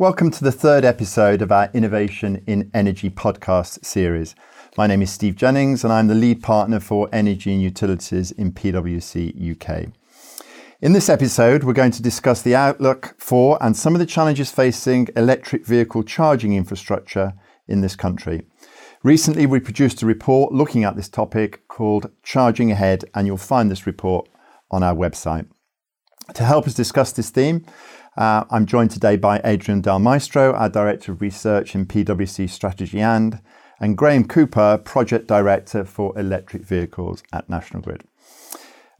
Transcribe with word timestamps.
Welcome 0.00 0.30
to 0.30 0.42
the 0.42 0.50
third 0.50 0.86
episode 0.86 1.42
of 1.42 1.52
our 1.52 1.68
Innovation 1.74 2.42
in 2.46 2.70
Energy 2.72 3.10
podcast 3.10 3.84
series. 3.84 4.34
My 4.78 4.86
name 4.86 5.02
is 5.02 5.10
Steve 5.10 5.36
Jennings, 5.36 5.84
and 5.84 5.92
I'm 5.92 6.06
the 6.06 6.14
lead 6.14 6.42
partner 6.42 6.80
for 6.80 7.10
Energy 7.12 7.52
and 7.52 7.60
Utilities 7.60 8.30
in 8.30 8.52
PwC 8.52 9.28
UK. 9.52 9.92
In 10.80 10.94
this 10.94 11.10
episode, 11.10 11.64
we're 11.64 11.74
going 11.74 11.90
to 11.90 12.00
discuss 12.00 12.40
the 12.40 12.54
outlook 12.56 13.14
for 13.18 13.62
and 13.62 13.76
some 13.76 13.94
of 13.94 13.98
the 13.98 14.06
challenges 14.06 14.50
facing 14.50 15.08
electric 15.16 15.66
vehicle 15.66 16.02
charging 16.02 16.54
infrastructure 16.54 17.34
in 17.68 17.82
this 17.82 17.94
country. 17.94 18.46
Recently, 19.02 19.44
we 19.44 19.60
produced 19.60 20.00
a 20.00 20.06
report 20.06 20.50
looking 20.50 20.82
at 20.82 20.96
this 20.96 21.10
topic 21.10 21.68
called 21.68 22.10
Charging 22.22 22.72
Ahead, 22.72 23.04
and 23.14 23.26
you'll 23.26 23.36
find 23.36 23.70
this 23.70 23.86
report 23.86 24.30
on 24.70 24.82
our 24.82 24.94
website. 24.94 25.46
To 26.34 26.44
help 26.44 26.66
us 26.66 26.74
discuss 26.74 27.12
this 27.12 27.28
theme, 27.28 27.66
uh, 28.16 28.44
I'm 28.50 28.66
joined 28.66 28.90
today 28.90 29.16
by 29.16 29.40
Adrian 29.44 29.80
Del 29.80 29.98
Maestro, 29.98 30.52
our 30.52 30.68
Director 30.68 31.12
of 31.12 31.20
Research 31.20 31.74
in 31.74 31.86
PwC 31.86 32.48
Strategy 32.50 33.00
and, 33.00 33.40
and 33.80 33.96
Graham 33.96 34.26
Cooper, 34.26 34.78
Project 34.78 35.26
Director 35.26 35.84
for 35.84 36.18
Electric 36.18 36.64
Vehicles 36.64 37.22
at 37.32 37.48
National 37.48 37.82
Grid. 37.82 38.04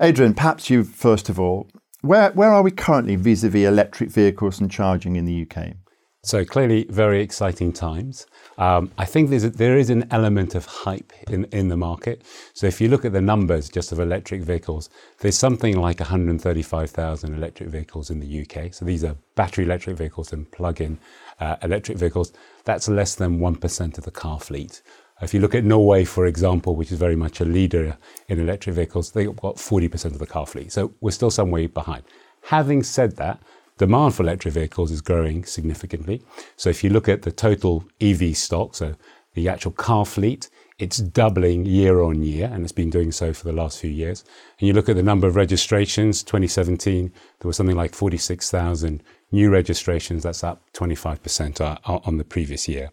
Adrian, 0.01 0.35
perhaps 0.35 0.71
you 0.71 0.85
first 0.85 1.29
of 1.29 1.41
all, 1.41 1.69
where, 2.03 2.31
where 2.33 2.53
are 2.53 2.63
we 2.63 2.71
currently 2.71 3.17
vis 3.17 3.45
a 3.45 3.51
vis 3.51 3.67
electric 3.67 4.11
vehicles 4.11 4.61
and 4.61 4.71
charging 4.71 5.17
in 5.17 5.27
the 5.27 5.43
UK? 5.43 5.75
So 6.23 6.45
clearly, 6.45 6.85
very 6.91 7.23
exciting 7.23 7.73
times. 7.73 8.27
Um, 8.59 8.93
I 8.99 9.07
think 9.07 9.31
there's 9.31 9.45
a, 9.45 9.49
there 9.49 9.79
is 9.79 9.89
an 9.89 10.07
element 10.11 10.55
of 10.55 10.67
hype 10.67 11.15
in, 11.31 11.45
in 11.45 11.69
the 11.69 11.79
market. 11.79 12.25
So 12.53 12.67
if 12.67 12.79
you 12.79 12.89
look 12.89 13.07
at 13.07 13.15
the 13.15 13.23
numbers 13.23 13.71
just 13.71 13.91
of 13.91 14.01
electric 14.01 14.43
vehicles, 14.43 14.91
there's 15.21 15.39
something 15.39 15.81
like 15.81 15.99
135,000 15.99 17.35
electric 17.35 17.71
vehicles 17.71 18.11
in 18.11 18.21
the 18.21 18.43
UK. 18.43 18.75
So 18.75 18.85
these 18.85 19.03
are 19.03 19.17
battery 19.35 19.65
electric 19.65 19.97
vehicles 19.97 20.35
and 20.35 20.51
plug-in 20.53 20.99
uh, 21.41 21.57
electric 21.63 21.97
vehicles. 21.97 22.35
That's 22.65 22.87
less 22.87 23.15
than 23.15 23.39
1% 23.39 23.97
of 23.97 24.05
the 24.05 24.11
car 24.11 24.39
fleet. 24.39 24.83
If 25.23 25.33
you 25.33 25.41
look 25.41 25.55
at 25.55 25.65
Norway, 25.65 26.05
for 26.05 26.27
example, 26.27 26.77
which 26.77 26.93
is 26.93 26.99
very 26.99 27.17
much 27.17 27.41
a 27.41 27.47
leader 27.47 27.97
in 28.29 28.39
electric 28.39 28.77
vehicles, 28.77 29.13
they've 29.13 29.35
got 29.37 29.57
40% 29.57 30.05
of 30.07 30.19
the 30.19 30.27
car 30.27 30.47
fleet. 30.47 30.71
So 30.71 30.93
we're 31.01 31.13
still 31.13 31.31
some 31.31 31.51
way 31.51 31.67
behind. 31.67 32.03
Having 32.43 32.83
said 32.83 33.17
that, 33.17 33.41
demand 33.81 34.15
for 34.15 34.23
electric 34.25 34.53
vehicles 34.53 34.91
is 34.91 35.01
growing 35.01 35.43
significantly. 35.43 36.23
So 36.57 36.69
if 36.69 36.85
you 36.85 36.91
look 36.91 37.09
at 37.09 37.23
the 37.23 37.33
total 37.33 37.83
EV 37.99 38.37
stock, 38.37 38.75
so 38.75 38.95
the 39.33 39.49
actual 39.49 39.71
car 39.71 40.05
fleet, 40.05 40.51
it's 40.79 40.99
doubling 40.99 41.65
year 41.65 42.03
on 42.03 42.23
year, 42.23 42.51
and 42.53 42.63
it's 42.63 42.73
been 42.73 42.91
doing 42.91 43.11
so 43.11 43.33
for 43.33 43.45
the 43.45 43.55
last 43.55 43.81
few 43.81 43.89
years. 43.89 44.23
And 44.59 44.69
you 44.69 44.75
look 44.75 44.91
at 44.91 44.97
the 44.97 45.03
number 45.03 45.27
of 45.27 45.35
registrations, 45.35 46.23
2017, 46.23 47.11
there 47.39 47.49
was 47.49 47.57
something 47.57 47.75
like 47.75 47.95
46,000 47.95 49.03
new 49.33 49.49
registrations. 49.49 50.25
That's 50.25 50.45
up 50.45 50.61
25% 50.75 51.63
uh, 51.63 51.79
on 51.87 52.19
the 52.19 52.25
previous 52.25 52.69
year. 52.69 52.91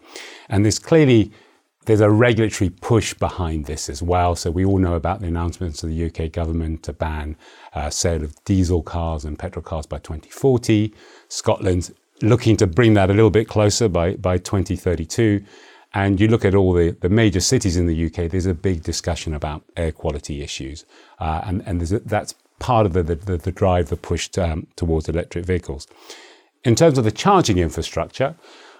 And 0.47 0.63
there's 0.63 0.79
clearly 0.79 1.33
there's 1.87 2.01
a 2.01 2.09
regulatory 2.09 2.69
push 2.69 3.13
behind 3.13 3.65
this 3.65 3.89
as 3.89 4.03
well. 4.03 4.35
So 4.35 4.51
we 4.51 4.65
all 4.65 4.77
know 4.77 4.95
about 4.95 5.21
the 5.21 5.27
announcements 5.27 5.83
of 5.83 5.89
the 5.89 6.05
UK 6.05 6.31
government 6.31 6.83
to 6.83 6.93
ban 6.93 7.37
uh, 7.73 7.89
sale 7.89 8.23
of 8.23 8.35
diesel 8.43 8.83
cars 8.83 9.23
and 9.23 9.39
petrol 9.39 9.63
cars 9.63 9.85
by 9.85 9.99
2040. 9.99 10.93
Scotland's 11.29 11.93
looking 12.21 12.57
to 12.57 12.67
bring 12.67 12.93
that 12.95 13.09
a 13.09 13.13
little 13.13 13.29
bit 13.29 13.47
closer 13.47 13.87
by, 13.87 14.15
by 14.15 14.37
2032. 14.37 15.41
And 15.93 16.19
you 16.19 16.27
look 16.27 16.43
at 16.43 16.53
all 16.53 16.73
the, 16.73 16.91
the 16.91 17.07
major 17.07 17.39
cities 17.39 17.77
in 17.77 17.87
the 17.87 18.05
UK, 18.07 18.29
there's 18.29 18.45
a 18.45 18.53
big 18.53 18.83
discussion 18.83 19.33
about 19.33 19.63
air 19.77 19.93
quality 19.93 20.41
issues. 20.41 20.83
Uh, 21.19 21.41
and 21.45 21.63
and 21.65 21.81
a, 21.81 21.99
that's 21.99 22.35
part 22.59 22.85
of 22.85 22.91
the, 22.91 23.03
the, 23.03 23.37
the, 23.37 23.51
drive, 23.51 23.87
the 23.87 23.95
push 23.95 24.27
to, 24.29 24.51
um, 24.51 24.67
towards 24.75 25.07
electric 25.07 25.45
vehicles. 25.45 25.87
In 26.65 26.75
terms 26.75 26.97
of 26.97 27.05
the 27.05 27.11
charging 27.11 27.59
infrastructure, 27.59 28.35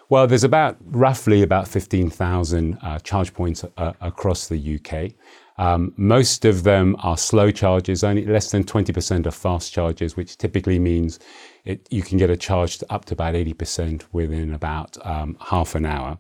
well, 0.09 0.27
there's 0.27 0.44
about 0.44 0.77
roughly 0.86 1.41
about 1.44 1.67
15,000 1.67 2.77
uh, 2.81 3.00
charge 3.00 3.33
points 3.33 3.65
uh, 3.77 3.93
across 3.99 4.48
the 4.48 4.80
UK. 4.80 5.11
Um, 5.58 5.93
most 5.98 6.45
of 6.45 6.64
them 6.64 6.95
are 6.99 7.17
slow 7.17 7.52
charges, 7.52 8.04
only 8.04 8.26
less 8.26 8.52
than 8.52 8.64
20% 8.64 9.26
are 9.26 9.31
fast 9.31 9.73
charges, 9.73 10.15
which 10.15 10.37
typically 10.37 10.80
means 10.80 11.20
it, 11.65 11.87
you 11.89 12.04
can 12.04 12.17
get 12.17 12.30
a 12.30 12.37
charge 12.37 12.83
up 12.89 13.05
to 13.05 13.15
about 13.15 13.33
80% 13.33 14.05
within 14.11 14.54
about 14.54 14.98
um, 15.05 15.36
half 15.42 15.76
an 15.76 15.86
hour. 15.86 16.17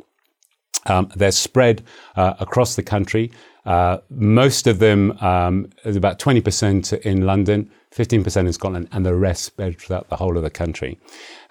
Um, 0.87 1.11
they're 1.15 1.31
spread 1.31 1.83
uh, 2.15 2.33
across 2.39 2.75
the 2.75 2.83
country. 2.83 3.31
Uh, 3.65 3.97
most 4.09 4.65
of 4.65 4.79
them, 4.79 5.11
um, 5.19 5.69
about 5.83 6.19
20% 6.19 7.01
in 7.01 7.25
London, 7.25 7.69
15% 7.93 8.37
in 8.37 8.53
Scotland, 8.53 8.87
and 8.93 9.05
the 9.05 9.13
rest 9.13 9.43
spread 9.43 9.77
throughout 9.77 10.07
the 10.07 10.15
whole 10.15 10.37
of 10.37 10.43
the 10.43 10.49
country. 10.49 10.97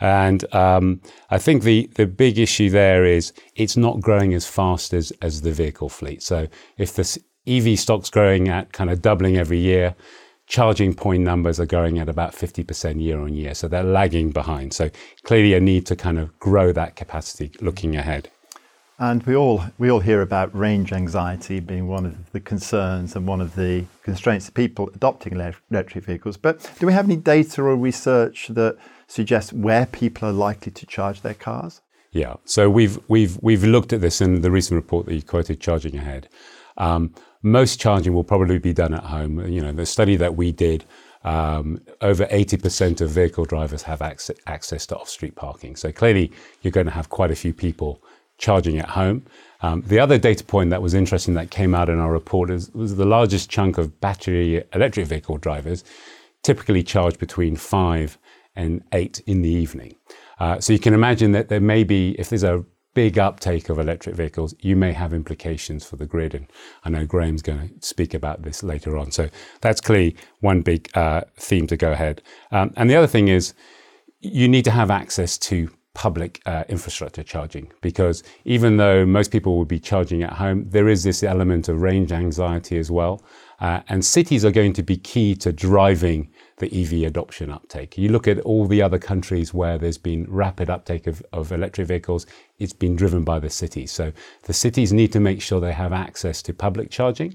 And 0.00 0.42
um, 0.54 1.02
I 1.28 1.38
think 1.38 1.62
the, 1.62 1.90
the 1.94 2.06
big 2.06 2.38
issue 2.38 2.70
there 2.70 3.04
is 3.04 3.32
it's 3.54 3.76
not 3.76 4.00
growing 4.00 4.32
as 4.32 4.46
fast 4.46 4.94
as, 4.94 5.12
as 5.20 5.42
the 5.42 5.52
vehicle 5.52 5.90
fleet. 5.90 6.22
So 6.22 6.48
if 6.78 6.94
the 6.94 7.18
EV 7.46 7.78
stock's 7.78 8.08
growing 8.08 8.48
at 8.48 8.72
kind 8.72 8.88
of 8.88 9.02
doubling 9.02 9.36
every 9.36 9.58
year, 9.58 9.94
charging 10.46 10.94
point 10.94 11.22
numbers 11.22 11.58
are 11.60 11.66
going 11.66 11.98
at 11.98 12.08
about 12.08 12.32
50% 12.32 13.02
year 13.02 13.20
on 13.20 13.34
year. 13.34 13.54
So 13.54 13.68
they're 13.68 13.82
lagging 13.82 14.30
behind. 14.30 14.72
So 14.72 14.90
clearly 15.24 15.54
a 15.54 15.60
need 15.60 15.86
to 15.86 15.96
kind 15.96 16.18
of 16.18 16.38
grow 16.38 16.72
that 16.72 16.96
capacity 16.96 17.50
looking 17.60 17.96
ahead. 17.96 18.30
And 18.98 19.22
we 19.24 19.36
all 19.36 19.62
we 19.76 19.90
all 19.90 20.00
hear 20.00 20.22
about 20.22 20.56
range 20.56 20.90
anxiety 20.92 21.60
being 21.60 21.86
one 21.86 22.06
of 22.06 22.32
the 22.32 22.40
concerns 22.40 23.14
and 23.14 23.26
one 23.26 23.42
of 23.42 23.54
the 23.54 23.84
constraints 24.02 24.48
of 24.48 24.54
people 24.54 24.88
adopting 24.94 25.34
electric 25.34 26.04
vehicles. 26.04 26.38
But 26.38 26.70
do 26.78 26.86
we 26.86 26.94
have 26.94 27.04
any 27.04 27.16
data 27.16 27.62
or 27.62 27.76
research 27.76 28.48
that 28.48 28.78
suggests 29.06 29.52
where 29.52 29.84
people 29.84 30.28
are 30.28 30.32
likely 30.32 30.72
to 30.72 30.86
charge 30.86 31.20
their 31.20 31.34
cars? 31.34 31.82
Yeah, 32.12 32.36
so 32.46 32.70
we've 32.70 32.98
we've 33.08 33.38
we've 33.42 33.64
looked 33.64 33.92
at 33.92 34.00
this 34.00 34.22
in 34.22 34.40
the 34.40 34.50
recent 34.50 34.76
report 34.76 35.04
that 35.06 35.14
you 35.14 35.22
quoted, 35.22 35.60
Charging 35.60 35.96
Ahead. 35.96 36.28
Um, 36.78 37.14
most 37.42 37.78
charging 37.78 38.14
will 38.14 38.24
probably 38.24 38.58
be 38.58 38.72
done 38.72 38.94
at 38.94 39.04
home. 39.04 39.46
You 39.46 39.60
know, 39.60 39.72
the 39.72 39.84
study 39.84 40.16
that 40.16 40.36
we 40.36 40.52
did, 40.52 40.84
um, 41.22 41.80
over 42.00 42.26
80% 42.26 43.00
of 43.00 43.10
vehicle 43.10 43.44
drivers 43.44 43.82
have 43.82 44.02
access, 44.02 44.36
access 44.46 44.86
to 44.86 44.96
off-street 44.96 45.36
parking. 45.36 45.76
So 45.76 45.92
clearly, 45.92 46.32
you're 46.62 46.72
going 46.72 46.86
to 46.86 46.92
have 46.92 47.08
quite 47.08 47.30
a 47.30 47.36
few 47.36 47.52
people 47.52 48.02
charging 48.38 48.78
at 48.78 48.90
home. 48.90 49.24
Um, 49.62 49.82
the 49.86 49.98
other 49.98 50.18
data 50.18 50.44
point 50.44 50.70
that 50.70 50.82
was 50.82 50.94
interesting 50.94 51.34
that 51.34 51.50
came 51.50 51.74
out 51.74 51.88
in 51.88 51.98
our 51.98 52.12
report 52.12 52.50
is, 52.50 52.70
was 52.72 52.96
the 52.96 53.06
largest 53.06 53.50
chunk 53.50 53.78
of 53.78 54.00
battery 54.00 54.62
electric 54.74 55.06
vehicle 55.06 55.38
drivers 55.38 55.84
typically 56.42 56.82
charge 56.82 57.18
between 57.18 57.56
five 57.56 58.18
and 58.54 58.82
eight 58.92 59.20
in 59.26 59.42
the 59.42 59.50
evening. 59.50 59.96
Uh, 60.38 60.60
so 60.60 60.72
you 60.72 60.78
can 60.78 60.94
imagine 60.94 61.32
that 61.32 61.48
there 61.48 61.60
may 61.60 61.82
be, 61.82 62.14
if 62.20 62.28
there's 62.28 62.44
a 62.44 62.64
big 62.94 63.18
uptake 63.18 63.68
of 63.68 63.78
electric 63.78 64.14
vehicles, 64.14 64.54
you 64.60 64.76
may 64.76 64.92
have 64.92 65.12
implications 65.12 65.84
for 65.84 65.96
the 65.96 66.06
grid. 66.06 66.34
And 66.34 66.46
I 66.84 66.90
know 66.90 67.04
Graham's 67.04 67.42
going 67.42 67.68
to 67.68 67.86
speak 67.86 68.14
about 68.14 68.42
this 68.42 68.62
later 68.62 68.96
on. 68.96 69.10
So 69.10 69.28
that's 69.60 69.80
clearly 69.80 70.16
one 70.40 70.62
big 70.62 70.88
uh, 70.94 71.22
theme 71.36 71.66
to 71.66 71.76
go 71.76 71.92
ahead. 71.92 72.22
Um, 72.52 72.72
and 72.76 72.88
the 72.88 72.96
other 72.96 73.06
thing 73.06 73.28
is, 73.28 73.52
you 74.20 74.48
need 74.48 74.64
to 74.64 74.70
have 74.70 74.90
access 74.90 75.36
to 75.38 75.68
public 75.96 76.42
uh, 76.44 76.62
infrastructure 76.68 77.22
charging 77.22 77.72
because 77.80 78.22
even 78.44 78.76
though 78.76 79.06
most 79.06 79.30
people 79.30 79.56
will 79.56 79.64
be 79.64 79.80
charging 79.80 80.22
at 80.22 80.34
home, 80.34 80.68
there 80.68 80.88
is 80.90 81.02
this 81.02 81.22
element 81.22 81.70
of 81.70 81.80
range 81.80 82.12
anxiety 82.12 82.76
as 82.76 82.90
well. 82.90 83.24
Uh, 83.60 83.80
and 83.88 84.04
cities 84.04 84.44
are 84.44 84.50
going 84.50 84.74
to 84.74 84.82
be 84.82 84.98
key 84.98 85.34
to 85.34 85.50
driving 85.54 86.28
the 86.58 86.68
EV 86.82 87.08
adoption 87.08 87.50
uptake. 87.50 87.96
You 87.96 88.10
look 88.10 88.28
at 88.28 88.40
all 88.40 88.66
the 88.66 88.82
other 88.82 88.98
countries 88.98 89.54
where 89.54 89.78
there's 89.78 89.96
been 89.96 90.26
rapid 90.28 90.68
uptake 90.68 91.06
of, 91.06 91.24
of 91.32 91.50
electric 91.50 91.88
vehicles, 91.88 92.26
it's 92.58 92.74
been 92.74 92.94
driven 92.94 93.24
by 93.24 93.38
the 93.38 93.48
cities. 93.48 93.90
So 93.90 94.12
the 94.42 94.52
cities 94.52 94.92
need 94.92 95.12
to 95.12 95.20
make 95.20 95.40
sure 95.40 95.60
they 95.60 95.72
have 95.72 95.94
access 95.94 96.42
to 96.42 96.52
public 96.52 96.90
charging. 96.90 97.34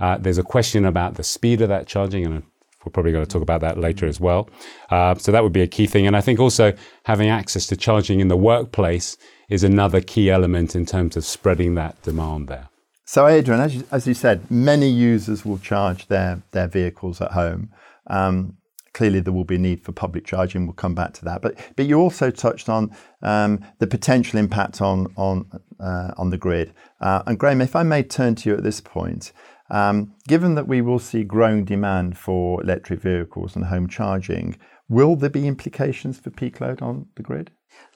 Uh, 0.00 0.18
there's 0.18 0.38
a 0.38 0.42
question 0.42 0.84
about 0.84 1.14
the 1.14 1.22
speed 1.22 1.60
of 1.60 1.68
that 1.68 1.86
charging, 1.86 2.26
and 2.26 2.42
we're 2.84 2.92
probably 2.92 3.12
going 3.12 3.24
to 3.24 3.30
talk 3.30 3.42
about 3.42 3.60
that 3.60 3.78
later 3.78 4.06
as 4.06 4.20
well. 4.20 4.48
Uh, 4.90 5.14
so 5.14 5.32
that 5.32 5.42
would 5.42 5.52
be 5.52 5.62
a 5.62 5.66
key 5.66 5.86
thing. 5.86 6.06
And 6.06 6.16
I 6.16 6.20
think 6.20 6.40
also 6.40 6.72
having 7.04 7.28
access 7.28 7.66
to 7.66 7.76
charging 7.76 8.20
in 8.20 8.28
the 8.28 8.36
workplace 8.36 9.16
is 9.48 9.64
another 9.64 10.00
key 10.00 10.30
element 10.30 10.74
in 10.74 10.86
terms 10.86 11.16
of 11.16 11.24
spreading 11.24 11.74
that 11.74 12.00
demand 12.02 12.48
there. 12.48 12.68
So, 13.04 13.26
Adrian, 13.26 13.60
as 13.60 13.74
you, 13.74 13.84
as 13.90 14.06
you 14.06 14.14
said, 14.14 14.48
many 14.50 14.88
users 14.88 15.44
will 15.44 15.58
charge 15.58 16.06
their, 16.06 16.42
their 16.52 16.68
vehicles 16.68 17.20
at 17.20 17.32
home. 17.32 17.70
Um, 18.06 18.56
clearly, 18.92 19.18
there 19.18 19.32
will 19.32 19.44
be 19.44 19.56
a 19.56 19.58
need 19.58 19.82
for 19.82 19.90
public 19.90 20.24
charging. 20.24 20.64
We'll 20.64 20.74
come 20.74 20.94
back 20.94 21.14
to 21.14 21.24
that. 21.24 21.42
But, 21.42 21.56
but 21.74 21.86
you 21.86 21.98
also 21.98 22.30
touched 22.30 22.68
on 22.68 22.94
um, 23.20 23.64
the 23.80 23.88
potential 23.88 24.38
impact 24.38 24.80
on, 24.80 25.12
on, 25.16 25.50
uh, 25.80 26.12
on 26.16 26.30
the 26.30 26.38
grid. 26.38 26.72
Uh, 27.00 27.24
and 27.26 27.36
Graham, 27.36 27.60
if 27.60 27.74
I 27.74 27.82
may 27.82 28.04
turn 28.04 28.36
to 28.36 28.50
you 28.50 28.56
at 28.56 28.62
this 28.62 28.80
point, 28.80 29.32
um, 29.70 30.14
given 30.26 30.54
that 30.56 30.68
we 30.68 30.80
will 30.80 30.98
see 30.98 31.22
growing 31.22 31.64
demand 31.64 32.18
for 32.18 32.62
electric 32.62 33.00
vehicles 33.00 33.56
and 33.56 33.66
home 33.66 33.88
charging, 33.88 34.56
will 34.88 35.16
there 35.16 35.30
be 35.30 35.46
implications 35.46 36.18
for 36.18 36.30
peak 36.30 36.60
load 36.60 36.82
on 36.82 37.06
the 37.16 37.22
grid? 37.22 37.50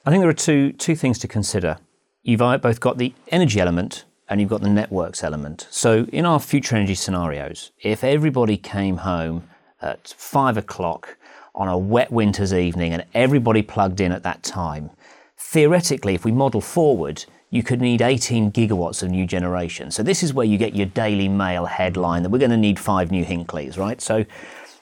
I 0.05 0.09
think 0.09 0.21
there 0.21 0.29
are 0.29 0.33
two, 0.33 0.71
two 0.73 0.95
things 0.95 1.19
to 1.19 1.27
consider. 1.27 1.77
You've 2.23 2.39
both 2.39 2.79
got 2.79 2.97
the 2.97 3.13
energy 3.27 3.59
element 3.59 4.05
and 4.27 4.39
you've 4.39 4.49
got 4.49 4.61
the 4.61 4.69
networks 4.69 5.23
element. 5.23 5.67
So, 5.69 6.05
in 6.11 6.25
our 6.25 6.39
future 6.39 6.75
energy 6.75 6.95
scenarios, 6.95 7.71
if 7.81 8.03
everybody 8.03 8.57
came 8.57 8.97
home 8.97 9.47
at 9.81 10.13
five 10.17 10.57
o'clock 10.57 11.17
on 11.53 11.67
a 11.67 11.77
wet 11.77 12.11
winter's 12.11 12.53
evening 12.53 12.93
and 12.93 13.05
everybody 13.13 13.61
plugged 13.61 14.01
in 14.01 14.11
at 14.11 14.23
that 14.23 14.41
time, 14.41 14.89
theoretically, 15.37 16.15
if 16.15 16.25
we 16.25 16.31
model 16.31 16.61
forward, 16.61 17.25
you 17.55 17.63
could 17.63 17.79
need 17.79 18.01
18 18.01 18.51
gigawatts 18.51 19.01
of 19.01 19.09
new 19.09 19.25
generation. 19.25 19.89
So 19.89 20.03
this 20.03 20.21
is 20.23 20.33
where 20.33 20.45
you 20.45 20.57
get 20.57 20.75
your 20.75 20.87
Daily 20.87 21.29
Mail 21.29 21.65
headline 21.65 22.21
that 22.23 22.29
we're 22.29 22.39
going 22.39 22.51
to 22.51 22.57
need 22.57 22.77
five 22.77 23.11
new 23.11 23.23
Hinkleys, 23.23 23.77
right? 23.77 24.01
So, 24.01 24.25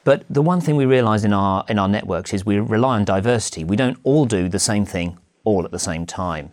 but 0.03 0.25
the 0.27 0.41
one 0.41 0.59
thing 0.59 0.75
we 0.75 0.85
realise 0.85 1.23
in 1.23 1.33
our 1.33 1.63
in 1.69 1.77
our 1.77 1.87
networks 1.87 2.33
is 2.33 2.45
we 2.45 2.59
rely 2.59 2.95
on 2.95 3.05
diversity. 3.05 3.63
We 3.63 3.75
don't 3.75 3.99
all 4.03 4.25
do 4.25 4.49
the 4.49 4.59
same 4.59 4.85
thing 4.85 5.19
all 5.43 5.63
at 5.65 5.71
the 5.71 5.79
same 5.79 6.07
time. 6.07 6.51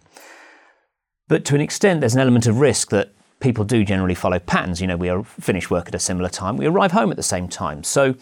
But 1.26 1.46
to 1.46 1.54
an 1.54 1.62
extent, 1.62 2.00
there's 2.00 2.14
an 2.14 2.20
element 2.20 2.46
of 2.46 2.60
risk 2.60 2.90
that 2.90 3.12
people 3.40 3.64
do 3.64 3.82
generally 3.82 4.14
follow 4.14 4.38
patterns. 4.38 4.80
You 4.80 4.88
know, 4.88 4.98
we 4.98 5.10
finish 5.24 5.70
work 5.70 5.88
at 5.88 5.94
a 5.94 5.98
similar 5.98 6.28
time, 6.28 6.58
we 6.58 6.66
arrive 6.66 6.92
home 6.92 7.10
at 7.10 7.16
the 7.16 7.22
same 7.22 7.48
time. 7.48 7.82
So, 7.82 8.14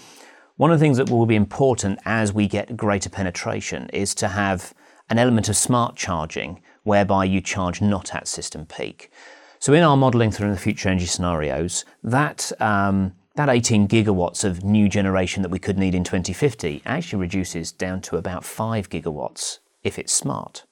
one 0.57 0.71
of 0.71 0.79
the 0.79 0.85
things 0.85 0.99
that 0.99 1.11
will 1.11 1.27
be 1.27 1.35
important 1.35 1.99
as 2.05 2.33
we 2.33 2.47
get 2.47 2.77
greater 2.77 3.11
penetration 3.11 3.91
is 3.93 4.15
to 4.15 4.29
have 4.29 4.73
an 5.11 5.19
element 5.19 5.49
of 5.49 5.57
smart 5.57 5.97
charging 5.97 6.61
whereby 6.89 7.25
you 7.25 7.41
charge 7.41 7.81
not 7.81 8.15
at 8.15 8.27
system 8.27 8.67
peak. 8.67 9.13
So, 9.61 9.73
in 9.73 9.85
our 9.85 9.97
modelling 9.97 10.33
through 10.33 10.51
the 10.51 10.59
future 10.59 10.89
energy 10.89 11.07
scenarios, 11.07 11.85
that 12.03 12.51
um, 12.61 13.13
that 13.37 13.49
18 13.49 13.87
gigawatts 13.87 14.43
of 14.43 14.65
new 14.65 14.89
generation 14.89 15.43
that 15.43 15.51
we 15.51 15.61
could 15.61 15.79
need 15.79 15.95
in 15.95 16.03
2050 16.03 16.83
actually 16.85 17.21
reduces 17.21 17.71
down 17.71 18.01
to 18.01 18.17
about 18.17 18.45
5 18.45 18.91
gigawatts 18.91 19.61
if 19.85 19.97
it's 19.97 20.13
smart. 20.13 20.65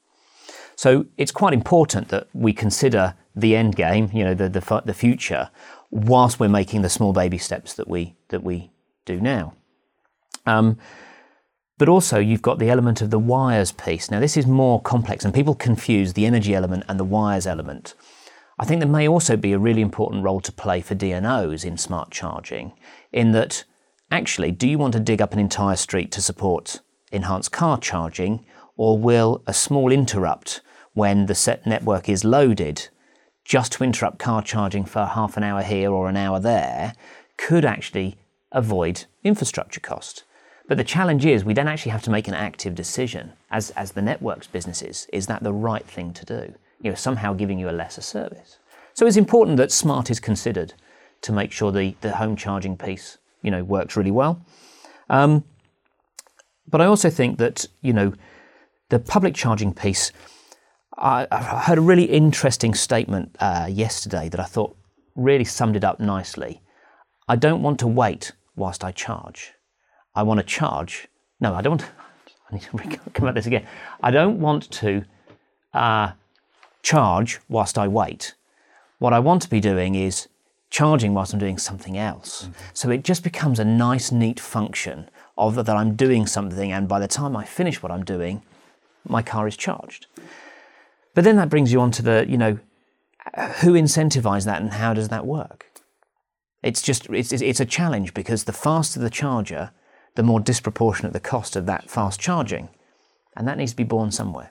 So 0.74 1.06
it's 1.16 1.30
quite 1.30 1.52
important 1.54 2.08
that 2.08 2.26
we 2.34 2.52
consider 2.52 3.14
the 3.36 3.54
end 3.54 3.76
game, 3.76 4.10
you 4.12 4.24
know, 4.24 4.34
the, 4.34 4.48
the, 4.48 4.82
the 4.84 4.94
future, 4.94 5.50
whilst 5.90 6.40
we're 6.40 6.48
making 6.48 6.82
the 6.82 6.90
small 6.90 7.12
baby 7.12 7.38
steps 7.38 7.74
that 7.74 7.86
we, 7.86 8.16
that 8.28 8.42
we 8.42 8.72
do 9.04 9.20
now. 9.20 9.54
Um, 10.44 10.76
but 11.78 11.88
also, 11.88 12.18
you've 12.18 12.42
got 12.42 12.58
the 12.58 12.70
element 12.70 13.02
of 13.02 13.10
the 13.10 13.18
wires 13.18 13.72
piece. 13.72 14.10
Now, 14.10 14.20
this 14.20 14.36
is 14.36 14.46
more 14.46 14.80
complex, 14.80 15.24
and 15.24 15.34
people 15.34 15.54
confuse 15.54 16.14
the 16.14 16.24
energy 16.24 16.54
element 16.54 16.84
and 16.88 16.98
the 16.98 17.04
wires 17.04 17.46
element. 17.46 17.94
I 18.58 18.64
think 18.64 18.80
there 18.80 18.88
may 18.88 19.06
also 19.06 19.36
be 19.36 19.52
a 19.52 19.58
really 19.58 19.82
important 19.82 20.24
role 20.24 20.40
to 20.40 20.52
play 20.52 20.80
for 20.80 20.94
DNOs 20.94 21.64
in 21.64 21.76
smart 21.76 22.10
charging, 22.10 22.72
in 23.12 23.32
that 23.32 23.64
actually, 24.10 24.52
do 24.52 24.66
you 24.66 24.78
want 24.78 24.94
to 24.94 25.00
dig 25.00 25.20
up 25.20 25.34
an 25.34 25.38
entire 25.38 25.76
street 25.76 26.10
to 26.12 26.22
support 26.22 26.80
enhanced 27.12 27.52
car 27.52 27.78
charging, 27.78 28.46
or 28.76 28.98
will 28.98 29.42
a 29.46 29.52
small 29.52 29.92
interrupt 29.92 30.62
when 30.94 31.26
the 31.26 31.34
set 31.34 31.66
network 31.66 32.08
is 32.08 32.24
loaded 32.24 32.88
just 33.44 33.72
to 33.72 33.84
interrupt 33.84 34.18
car 34.18 34.42
charging 34.42 34.84
for 34.84 35.04
half 35.04 35.36
an 35.36 35.42
hour 35.42 35.62
here 35.62 35.92
or 35.92 36.08
an 36.08 36.16
hour 36.16 36.40
there 36.40 36.94
could 37.36 37.64
actually 37.64 38.16
avoid 38.52 39.04
infrastructure 39.22 39.80
cost? 39.80 40.24
But 40.68 40.78
the 40.78 40.84
challenge 40.84 41.24
is 41.24 41.44
we 41.44 41.54
don't 41.54 41.68
actually 41.68 41.92
have 41.92 42.02
to 42.02 42.10
make 42.10 42.28
an 42.28 42.34
active 42.34 42.74
decision 42.74 43.32
as, 43.50 43.70
as 43.70 43.92
the 43.92 44.02
networks 44.02 44.46
businesses. 44.46 45.06
Is 45.12 45.26
that 45.26 45.42
the 45.42 45.52
right 45.52 45.84
thing 45.84 46.12
to 46.14 46.24
do? 46.24 46.54
you 46.80 46.90
know, 46.90 46.94
somehow 46.94 47.32
giving 47.32 47.58
you 47.58 47.68
a 47.68 47.72
lesser 47.72 48.02
service. 48.02 48.58
So 48.94 49.06
it's 49.06 49.16
important 49.16 49.56
that 49.58 49.72
smart 49.72 50.10
is 50.10 50.20
considered 50.20 50.74
to 51.22 51.32
make 51.32 51.52
sure 51.52 51.72
the, 51.72 51.94
the 52.00 52.16
home 52.16 52.36
charging 52.36 52.76
piece, 52.76 53.18
you 53.42 53.50
know, 53.50 53.64
works 53.64 53.96
really 53.96 54.10
well. 54.10 54.44
Um, 55.08 55.44
but 56.68 56.80
I 56.80 56.86
also 56.86 57.10
think 57.10 57.38
that, 57.38 57.66
you 57.80 57.92
know, 57.92 58.14
the 58.88 58.98
public 58.98 59.34
charging 59.34 59.72
piece, 59.72 60.12
I, 60.96 61.26
I 61.30 61.38
heard 61.60 61.78
a 61.78 61.82
really 61.82 62.04
interesting 62.04 62.74
statement 62.74 63.36
uh, 63.40 63.68
yesterday 63.70 64.28
that 64.28 64.40
I 64.40 64.44
thought 64.44 64.76
really 65.14 65.44
summed 65.44 65.76
it 65.76 65.84
up 65.84 66.00
nicely. 66.00 66.62
I 67.28 67.36
don't 67.36 67.62
want 67.62 67.78
to 67.80 67.86
wait 67.86 68.32
whilst 68.54 68.84
I 68.84 68.92
charge. 68.92 69.52
I 70.16 70.22
want 70.22 70.40
to 70.40 70.44
charge. 70.44 71.06
No, 71.40 71.54
I 71.54 71.62
don't 71.62 71.80
want. 71.80 71.90
To, 72.26 72.32
I 72.48 72.84
need 72.84 72.92
to 72.92 73.10
come 73.10 73.26
at 73.26 73.34
this 73.34 73.46
again. 73.46 73.66
I 74.00 74.12
don't 74.12 74.38
want 74.38 74.70
to 74.70 75.04
uh, 75.74 76.12
charge 76.82 77.40
whilst 77.48 77.76
I 77.76 77.88
wait. 77.88 78.34
What 79.00 79.12
I 79.12 79.18
want 79.18 79.42
to 79.42 79.50
be 79.50 79.58
doing 79.58 79.96
is 79.96 80.28
charging 80.70 81.12
whilst 81.12 81.32
I'm 81.32 81.40
doing 81.40 81.58
something 81.58 81.98
else. 81.98 82.42
Mm-hmm. 82.42 82.52
So 82.72 82.90
it 82.90 83.02
just 83.02 83.24
becomes 83.24 83.58
a 83.58 83.64
nice, 83.64 84.12
neat 84.12 84.38
function 84.38 85.10
of 85.36 85.56
that 85.56 85.68
I'm 85.68 85.96
doing 85.96 86.26
something, 86.26 86.70
and 86.72 86.86
by 86.86 87.00
the 87.00 87.08
time 87.08 87.36
I 87.36 87.44
finish 87.44 87.82
what 87.82 87.90
I'm 87.90 88.04
doing, 88.04 88.42
my 89.08 89.22
car 89.22 89.48
is 89.48 89.56
charged. 89.56 90.06
But 91.14 91.24
then 91.24 91.36
that 91.36 91.48
brings 91.48 91.72
you 91.72 91.80
on 91.80 91.90
to 91.92 92.02
the, 92.02 92.26
you 92.28 92.38
know, 92.38 92.58
who 93.60 93.72
incentivizes 93.72 94.44
that 94.44 94.62
and 94.62 94.72
how 94.72 94.94
does 94.94 95.08
that 95.08 95.26
work? 95.26 95.66
It's 96.62 96.82
just, 96.82 97.08
it's, 97.10 97.32
it's 97.32 97.60
a 97.60 97.64
challenge 97.64 98.14
because 98.14 98.44
the 98.44 98.52
faster 98.52 99.00
the 99.00 99.10
charger, 99.10 99.70
the 100.16 100.22
more 100.22 100.40
disproportionate 100.40 101.12
the 101.12 101.20
cost 101.20 101.56
of 101.56 101.66
that 101.66 101.88
fast 101.88 102.18
charging. 102.18 102.68
And 103.36 103.46
that 103.46 103.58
needs 103.58 103.72
to 103.72 103.76
be 103.76 103.84
borne 103.84 104.10
somewhere. 104.10 104.50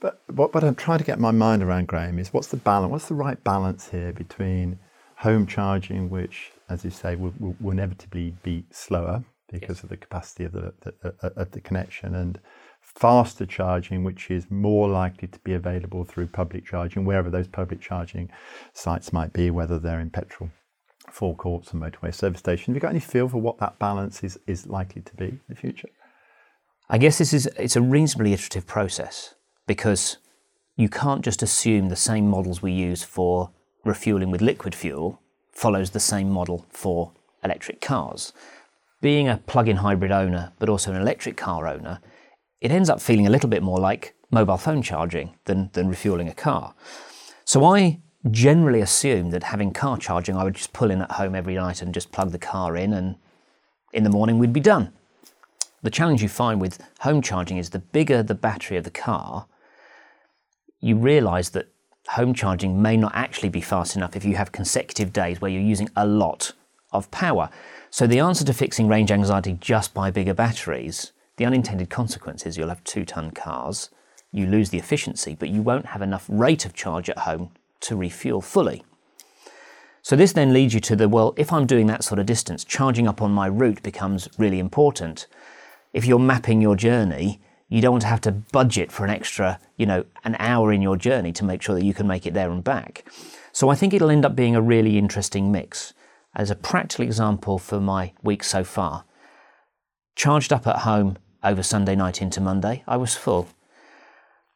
But 0.00 0.22
what, 0.32 0.54
what 0.54 0.64
I'm 0.64 0.76
trying 0.76 0.98
to 0.98 1.04
get 1.04 1.18
my 1.18 1.32
mind 1.32 1.62
around, 1.62 1.88
Graham, 1.88 2.18
is 2.18 2.32
what's 2.32 2.48
the 2.48 2.56
balance? 2.56 2.90
What's 2.90 3.08
the 3.08 3.14
right 3.14 3.42
balance 3.44 3.90
here 3.90 4.12
between 4.12 4.78
home 5.16 5.46
charging, 5.46 6.08
which, 6.08 6.52
as 6.70 6.84
you 6.84 6.90
say, 6.90 7.16
will, 7.16 7.34
will, 7.38 7.56
will 7.60 7.72
inevitably 7.72 8.34
be 8.42 8.64
slower 8.70 9.24
because 9.52 9.78
yes. 9.78 9.82
of 9.82 9.88
the 9.90 9.96
capacity 9.96 10.44
of 10.44 10.52
the, 10.52 10.72
the, 10.80 11.14
uh, 11.22 11.30
of 11.36 11.50
the 11.50 11.60
connection, 11.60 12.14
and 12.14 12.40
faster 12.80 13.44
charging, 13.44 14.04
which 14.04 14.30
is 14.30 14.48
more 14.48 14.88
likely 14.88 15.26
to 15.26 15.40
be 15.40 15.52
available 15.52 16.04
through 16.04 16.28
public 16.28 16.64
charging, 16.64 17.04
wherever 17.04 17.28
those 17.28 17.48
public 17.48 17.80
charging 17.80 18.30
sites 18.72 19.12
might 19.12 19.32
be, 19.32 19.50
whether 19.50 19.78
they're 19.78 20.00
in 20.00 20.08
petrol 20.08 20.50
forecourts 21.12 21.72
and 21.72 21.82
motorway 21.82 22.14
service 22.14 22.40
stations. 22.40 22.66
Have 22.66 22.76
you 22.76 22.80
got 22.80 22.90
any 22.90 23.00
feel 23.00 23.28
for 23.28 23.38
what 23.38 23.58
that 23.58 23.78
balance 23.78 24.22
is, 24.22 24.38
is 24.46 24.66
likely 24.66 25.02
to 25.02 25.14
be 25.14 25.26
in 25.26 25.40
the 25.48 25.54
future? 25.54 25.88
I 26.88 26.98
guess 26.98 27.18
this 27.18 27.32
is 27.32 27.46
it's 27.58 27.76
a 27.76 27.82
reasonably 27.82 28.32
iterative 28.32 28.66
process 28.66 29.34
because 29.66 30.18
you 30.76 30.88
can't 30.88 31.24
just 31.24 31.42
assume 31.42 31.88
the 31.88 31.96
same 31.96 32.28
models 32.28 32.62
we 32.62 32.72
use 32.72 33.02
for 33.02 33.50
refueling 33.84 34.30
with 34.30 34.40
liquid 34.40 34.74
fuel 34.74 35.20
follows 35.52 35.90
the 35.90 36.00
same 36.00 36.30
model 36.30 36.66
for 36.70 37.12
electric 37.44 37.80
cars. 37.80 38.32
Being 39.00 39.28
a 39.28 39.38
plug-in 39.38 39.76
hybrid 39.76 40.10
owner, 40.10 40.52
but 40.58 40.68
also 40.68 40.90
an 40.90 41.00
electric 41.00 41.36
car 41.36 41.66
owner, 41.66 42.00
it 42.60 42.70
ends 42.70 42.90
up 42.90 43.00
feeling 43.00 43.26
a 43.26 43.30
little 43.30 43.48
bit 43.48 43.62
more 43.62 43.78
like 43.78 44.14
mobile 44.30 44.58
phone 44.58 44.82
charging 44.82 45.34
than, 45.44 45.70
than 45.72 45.88
refueling 45.88 46.28
a 46.28 46.34
car. 46.34 46.74
So 47.44 47.64
I 47.64 48.00
generally 48.28 48.80
assume 48.80 49.30
that 49.30 49.44
having 49.44 49.72
car 49.72 49.96
charging, 49.96 50.36
I 50.36 50.44
would 50.44 50.54
just 50.54 50.72
pull 50.72 50.90
in 50.90 51.00
at 51.00 51.12
home 51.12 51.34
every 51.34 51.54
night 51.54 51.80
and 51.80 51.94
just 51.94 52.12
plug 52.12 52.32
the 52.32 52.38
car 52.38 52.76
in, 52.76 52.92
and 52.92 53.16
in 53.92 54.04
the 54.04 54.10
morning 54.10 54.38
we'd 54.38 54.52
be 54.52 54.60
done. 54.60 54.92
The 55.82 55.90
challenge 55.90 56.22
you 56.22 56.28
find 56.28 56.60
with 56.60 56.82
home 57.00 57.22
charging 57.22 57.56
is 57.56 57.70
the 57.70 57.78
bigger 57.78 58.22
the 58.22 58.34
battery 58.34 58.76
of 58.76 58.84
the 58.84 58.90
car, 58.90 59.46
you 60.80 60.96
realize 60.96 61.50
that 61.50 61.68
home 62.08 62.34
charging 62.34 62.82
may 62.82 62.96
not 62.96 63.12
actually 63.14 63.48
be 63.48 63.60
fast 63.60 63.96
enough 63.96 64.16
if 64.16 64.24
you 64.24 64.36
have 64.36 64.52
consecutive 64.52 65.12
days 65.12 65.40
where 65.40 65.50
you're 65.50 65.62
using 65.62 65.88
a 65.96 66.06
lot 66.06 66.52
of 66.92 67.10
power. 67.10 67.48
So, 67.90 68.06
the 68.06 68.18
answer 68.18 68.44
to 68.44 68.52
fixing 68.52 68.88
range 68.88 69.10
anxiety 69.10 69.56
just 69.60 69.94
by 69.94 70.10
bigger 70.10 70.34
batteries, 70.34 71.12
the 71.36 71.44
unintended 71.46 71.88
consequence 71.88 72.44
is 72.44 72.56
you'll 72.56 72.68
have 72.68 72.84
two 72.84 73.04
ton 73.04 73.30
cars, 73.30 73.90
you 74.32 74.46
lose 74.46 74.70
the 74.70 74.78
efficiency, 74.78 75.34
but 75.38 75.48
you 75.48 75.62
won't 75.62 75.86
have 75.86 76.02
enough 76.02 76.26
rate 76.28 76.66
of 76.66 76.74
charge 76.74 77.08
at 77.08 77.18
home 77.18 77.52
to 77.80 77.96
refuel 77.96 78.40
fully. 78.40 78.84
So, 80.02 80.16
this 80.16 80.32
then 80.32 80.52
leads 80.52 80.72
you 80.72 80.80
to 80.80 80.96
the 80.96 81.08
well, 81.08 81.34
if 81.36 81.52
I'm 81.52 81.66
doing 81.66 81.86
that 81.88 82.04
sort 82.04 82.18
of 82.18 82.26
distance, 82.26 82.64
charging 82.64 83.06
up 83.06 83.20
on 83.20 83.32
my 83.32 83.46
route 83.46 83.82
becomes 83.82 84.28
really 84.38 84.58
important. 84.58 85.26
If 85.92 86.06
you're 86.06 86.18
mapping 86.18 86.62
your 86.62 86.76
journey, 86.76 87.40
you 87.68 87.80
don't 87.80 87.92
want 87.92 88.02
to 88.02 88.08
have 88.08 88.20
to 88.22 88.32
budget 88.32 88.90
for 88.90 89.04
an 89.04 89.10
extra, 89.10 89.60
you 89.76 89.86
know, 89.86 90.04
an 90.24 90.36
hour 90.38 90.72
in 90.72 90.82
your 90.82 90.96
journey 90.96 91.32
to 91.32 91.44
make 91.44 91.62
sure 91.62 91.74
that 91.74 91.84
you 91.84 91.94
can 91.94 92.06
make 92.06 92.26
it 92.26 92.34
there 92.34 92.50
and 92.50 92.64
back. 92.64 93.04
So 93.52 93.68
I 93.68 93.74
think 93.74 93.94
it'll 93.94 94.10
end 94.10 94.24
up 94.24 94.34
being 94.34 94.56
a 94.56 94.62
really 94.62 94.98
interesting 94.98 95.52
mix. 95.52 95.92
As 96.34 96.50
a 96.50 96.56
practical 96.56 97.04
example 97.04 97.58
for 97.58 97.80
my 97.80 98.12
week 98.22 98.42
so 98.42 98.64
far, 98.64 99.04
charged 100.16 100.52
up 100.52 100.66
at 100.66 100.80
home 100.80 101.16
over 101.42 101.62
Sunday 101.62 101.94
night 101.94 102.20
into 102.20 102.40
Monday, 102.40 102.82
I 102.86 102.96
was 102.96 103.16
full. 103.16 103.48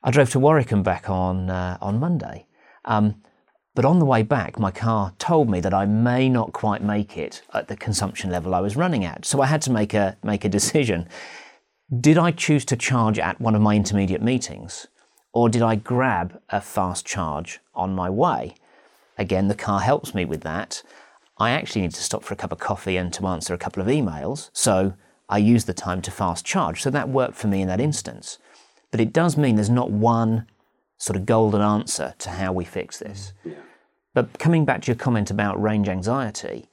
I 0.03 0.11
drove 0.11 0.31
to 0.31 0.39
Warwick 0.39 0.73
and 0.73 0.85
back 0.85 1.09
on 1.09 1.51
uh, 1.51 1.79
on 1.81 1.99
Monday. 1.99 2.47
Um, 2.85 3.23
but 3.75 3.85
on 3.85 3.99
the 3.99 4.05
way 4.05 4.23
back, 4.23 4.59
my 4.59 4.71
car 4.71 5.13
told 5.19 5.51
me 5.51 5.61
that 5.61 5.75
I 5.75 5.85
may 5.85 6.29
not 6.29 6.53
quite 6.53 6.83
make 6.83 7.17
it 7.17 7.43
at 7.53 7.67
the 7.67 7.77
consumption 7.77 8.31
level 8.31 8.55
I 8.55 8.61
was 8.61 8.77
running 8.77 9.05
at. 9.05 9.25
So 9.25 9.41
I 9.41 9.47
had 9.47 9.63
to 9.63 9.73
make 9.73 9.95
a 9.95 10.17
make 10.23 10.45
a 10.45 10.49
decision. 10.49 11.09
Did 12.01 12.17
I 12.17 12.31
choose 12.31 12.65
to 12.67 12.77
charge 12.77 13.19
at 13.19 13.41
one 13.41 13.55
of 13.55 13.63
my 13.63 13.75
intermediate 13.75 14.23
meetings? 14.23 14.87
Or 15.33 15.49
did 15.49 15.63
I 15.63 15.75
grab 15.75 16.41
a 16.49 16.61
fast 16.61 17.05
charge 17.05 17.59
on 17.75 17.95
my 17.95 18.09
way? 18.09 18.55
Again, 19.19 19.49
the 19.49 19.55
car 19.55 19.81
helps 19.81 20.15
me 20.15 20.25
with 20.25 20.43
that. 20.43 20.83
I 21.39 21.51
actually 21.51 21.83
need 21.83 21.95
to 21.95 22.03
stop 22.03 22.23
for 22.23 22.35
a 22.35 22.37
cup 22.37 22.53
of 22.53 22.59
coffee 22.59 22.97
and 22.97 23.13
to 23.15 23.27
answer 23.27 23.53
a 23.53 23.59
couple 23.59 23.83
of 23.83 23.89
emails, 23.89 24.51
so 24.53 24.95
I 25.29 25.39
use 25.39 25.65
the 25.65 25.75
time 25.75 26.01
to 26.03 26.13
fast 26.13 26.45
charge. 26.45 26.81
So 26.81 26.91
that 26.91 27.09
worked 27.09 27.35
for 27.35 27.49
me 27.49 27.63
in 27.63 27.69
that 27.69 27.81
instance. 27.81 28.39
But 28.93 29.01
it 29.01 29.13
does 29.13 29.37
mean 29.37 29.57
there's 29.57 29.69
not 29.71 29.91
one 29.91 30.47
sort 31.05 31.17
of 31.19 31.27
golden 31.27 31.61
answer 31.61 32.15
to 32.19 32.31
how 32.31 32.51
we 32.51 32.65
fix 32.65 32.99
this. 32.99 33.35
Yeah. 33.45 33.57
But 34.15 34.39
coming 34.39 34.65
back 34.65 34.81
to 34.83 34.87
your 34.87 34.97
comment 34.97 35.31
about 35.31 35.61
range 35.61 35.87
anxiety, 35.87 36.71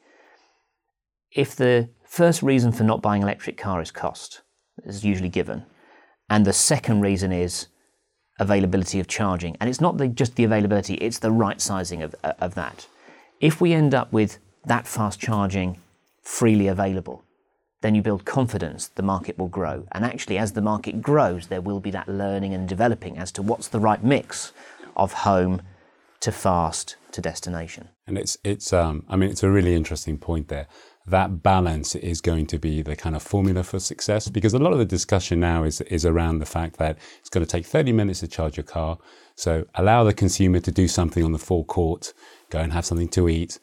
if 1.34 1.54
the 1.54 1.90
first 2.06 2.42
reason 2.42 2.72
for 2.72 2.86
not 2.86 3.02
buying 3.02 3.24
an 3.24 3.28
electric 3.28 3.58
car 3.58 3.82
is 3.82 3.92
cost, 3.92 4.42
is 4.86 5.04
usually 5.04 5.28
given. 5.28 5.66
And 6.30 6.46
the 6.46 6.54
second 6.54 7.02
reason 7.02 7.34
is 7.34 7.68
availability 8.40 9.02
of 9.02 9.08
charging. 9.08 9.58
And 9.60 9.70
it's 9.70 9.82
not 9.82 9.98
the, 9.98 10.08
just 10.08 10.38
the 10.38 10.46
availability, 10.46 10.94
it's 10.94 11.20
the 11.20 11.32
right 11.32 11.60
sizing 11.60 12.02
of, 12.02 12.16
uh, 12.24 12.32
of 12.40 12.56
that. 12.56 12.88
If 13.42 13.60
we 13.60 13.74
end 13.74 13.94
up 13.94 14.14
with 14.14 14.38
that 14.64 14.88
fast 14.88 15.20
charging 15.20 15.78
freely 16.22 16.68
available, 16.68 17.26
then 17.82 17.96
you 17.96 18.02
build 18.02 18.26
confidence, 18.26 18.88
the 18.90 19.04
market 19.04 19.38
will 19.38 19.48
grow. 19.48 19.86
And 19.92 20.06
actually, 20.06 20.38
as 20.38 20.54
the 20.54 20.62
market 20.62 21.02
grows, 21.02 21.48
there 21.48 21.62
will 21.62 21.80
be 21.80 21.92
that 21.92 22.08
learning 22.08 22.54
and 22.54 22.68
developing 22.68 23.18
as 23.18 23.32
to 23.34 23.42
what's 23.42 23.68
the 23.68 23.80
right 23.80 24.04
mix 24.04 24.54
of 24.96 25.14
home 25.14 25.62
to 26.22 26.32
fast 26.32 26.96
to 27.12 27.22
destination. 27.22 27.90
And 28.06 28.18
it's, 28.18 28.38
it's 28.44 28.72
um, 28.72 29.04
I 29.10 29.16
mean, 29.16 29.32
it's 29.32 29.44
a 29.44 29.50
really 29.50 29.76
interesting 29.76 30.18
point 30.18 30.48
there. 30.48 30.68
That 31.08 31.42
balance 31.42 31.96
is 31.96 32.22
going 32.22 32.46
to 32.48 32.60
be 32.60 32.84
the 32.84 32.96
kind 32.96 33.16
of 33.16 33.24
formula 33.24 33.64
for 33.64 33.80
success 33.80 34.30
because 34.30 34.54
a 34.54 34.60
lot 34.60 34.72
of 34.72 34.78
the 34.78 34.86
discussion 34.86 35.40
now 35.40 35.64
is, 35.64 35.82
is 35.82 36.06
around 36.06 36.38
the 36.38 36.46
fact 36.46 36.78
that 36.78 37.00
it's 37.20 37.30
going 37.30 37.44
to 37.44 37.52
take 37.52 37.66
30 37.66 37.92
minutes 37.92 38.20
to 38.20 38.28
charge 38.28 38.56
your 38.58 38.64
car. 38.64 39.00
So 39.36 39.66
allow 39.74 40.04
the 40.04 40.14
consumer 40.14 40.60
to 40.60 40.72
do 40.72 40.88
something 40.88 41.24
on 41.24 41.32
the 41.32 41.40
forecourt, 41.40 42.14
go 42.52 42.60
and 42.60 42.72
have 42.72 42.86
something 42.86 43.10
to 43.10 43.28
eat 43.28 43.58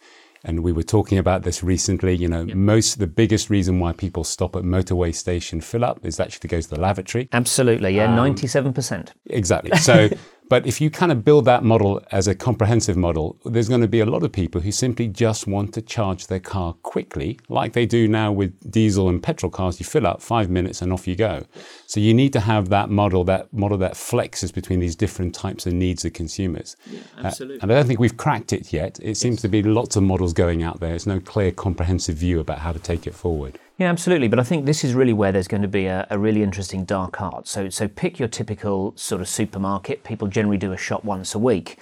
and 0.48 0.64
we 0.64 0.72
were 0.72 0.82
talking 0.82 1.18
about 1.18 1.42
this 1.42 1.62
recently. 1.62 2.16
You 2.16 2.26
know, 2.26 2.42
yep. 2.42 2.56
most 2.56 2.98
the 2.98 3.06
biggest 3.06 3.50
reason 3.50 3.78
why 3.78 3.92
people 3.92 4.24
stop 4.24 4.56
at 4.56 4.62
motorway 4.62 5.14
station 5.14 5.60
fill 5.60 5.84
up 5.84 6.04
is 6.04 6.18
actually 6.18 6.40
to 6.40 6.48
go 6.48 6.60
to 6.60 6.68
the 6.68 6.80
lavatory. 6.80 7.28
Absolutely, 7.32 7.94
yeah, 7.94 8.06
um, 8.06 8.16
ninety-seven 8.16 8.68
um, 8.68 8.74
percent. 8.74 9.12
Exactly. 9.26 9.70
So 9.88 10.10
But 10.48 10.66
if 10.66 10.80
you 10.80 10.90
kind 10.90 11.12
of 11.12 11.24
build 11.24 11.44
that 11.44 11.62
model 11.62 12.02
as 12.10 12.26
a 12.26 12.34
comprehensive 12.34 12.96
model, 12.96 13.38
there's 13.44 13.68
going 13.68 13.82
to 13.82 13.88
be 13.88 14.00
a 14.00 14.06
lot 14.06 14.22
of 14.22 14.32
people 14.32 14.60
who 14.60 14.72
simply 14.72 15.06
just 15.08 15.46
want 15.46 15.74
to 15.74 15.82
charge 15.82 16.26
their 16.26 16.40
car 16.40 16.72
quickly, 16.82 17.38
like 17.48 17.74
they 17.74 17.84
do 17.84 18.08
now 18.08 18.32
with 18.32 18.70
diesel 18.70 19.08
and 19.08 19.22
petrol 19.22 19.50
cars. 19.50 19.78
You 19.78 19.84
fill 19.84 20.06
up 20.06 20.22
five 20.22 20.48
minutes 20.48 20.80
and 20.80 20.92
off 20.92 21.06
you 21.06 21.16
go. 21.16 21.44
So 21.86 22.00
you 22.00 22.14
need 22.14 22.32
to 22.32 22.40
have 22.40 22.70
that 22.70 22.88
model, 22.88 23.24
that 23.24 23.52
model 23.52 23.78
that 23.78 23.92
flexes 23.92 24.52
between 24.52 24.80
these 24.80 24.96
different 24.96 25.34
types 25.34 25.66
of 25.66 25.74
needs 25.74 26.04
of 26.04 26.14
consumers. 26.14 26.76
Yeah, 26.90 27.00
absolutely. 27.18 27.56
Uh, 27.56 27.62
and 27.62 27.72
I 27.72 27.74
don't 27.76 27.86
think 27.86 28.00
we've 28.00 28.16
cracked 28.16 28.52
it 28.52 28.72
yet. 28.72 28.98
It 29.02 29.16
seems 29.16 29.42
to 29.42 29.48
be 29.48 29.62
lots 29.62 29.96
of 29.96 30.02
models 30.02 30.32
going 30.32 30.62
out 30.62 30.80
there. 30.80 30.90
There's 30.90 31.06
no 31.06 31.20
clear, 31.20 31.52
comprehensive 31.52 32.16
view 32.16 32.40
about 32.40 32.60
how 32.60 32.72
to 32.72 32.78
take 32.78 33.06
it 33.06 33.14
forward. 33.14 33.58
Yeah, 33.78 33.90
absolutely. 33.90 34.26
But 34.26 34.40
I 34.40 34.42
think 34.42 34.66
this 34.66 34.82
is 34.82 34.92
really 34.92 35.12
where 35.12 35.30
there's 35.30 35.46
going 35.46 35.62
to 35.62 35.68
be 35.68 35.86
a, 35.86 36.04
a, 36.10 36.18
really 36.18 36.42
interesting 36.42 36.84
dark 36.84 37.22
art. 37.22 37.46
So, 37.46 37.68
so 37.68 37.86
pick 37.86 38.18
your 38.18 38.26
typical 38.26 38.92
sort 38.96 39.20
of 39.20 39.28
supermarket. 39.28 40.02
People 40.02 40.26
generally 40.26 40.58
do 40.58 40.72
a 40.72 40.76
shop 40.76 41.04
once 41.04 41.32
a 41.32 41.38
week. 41.38 41.78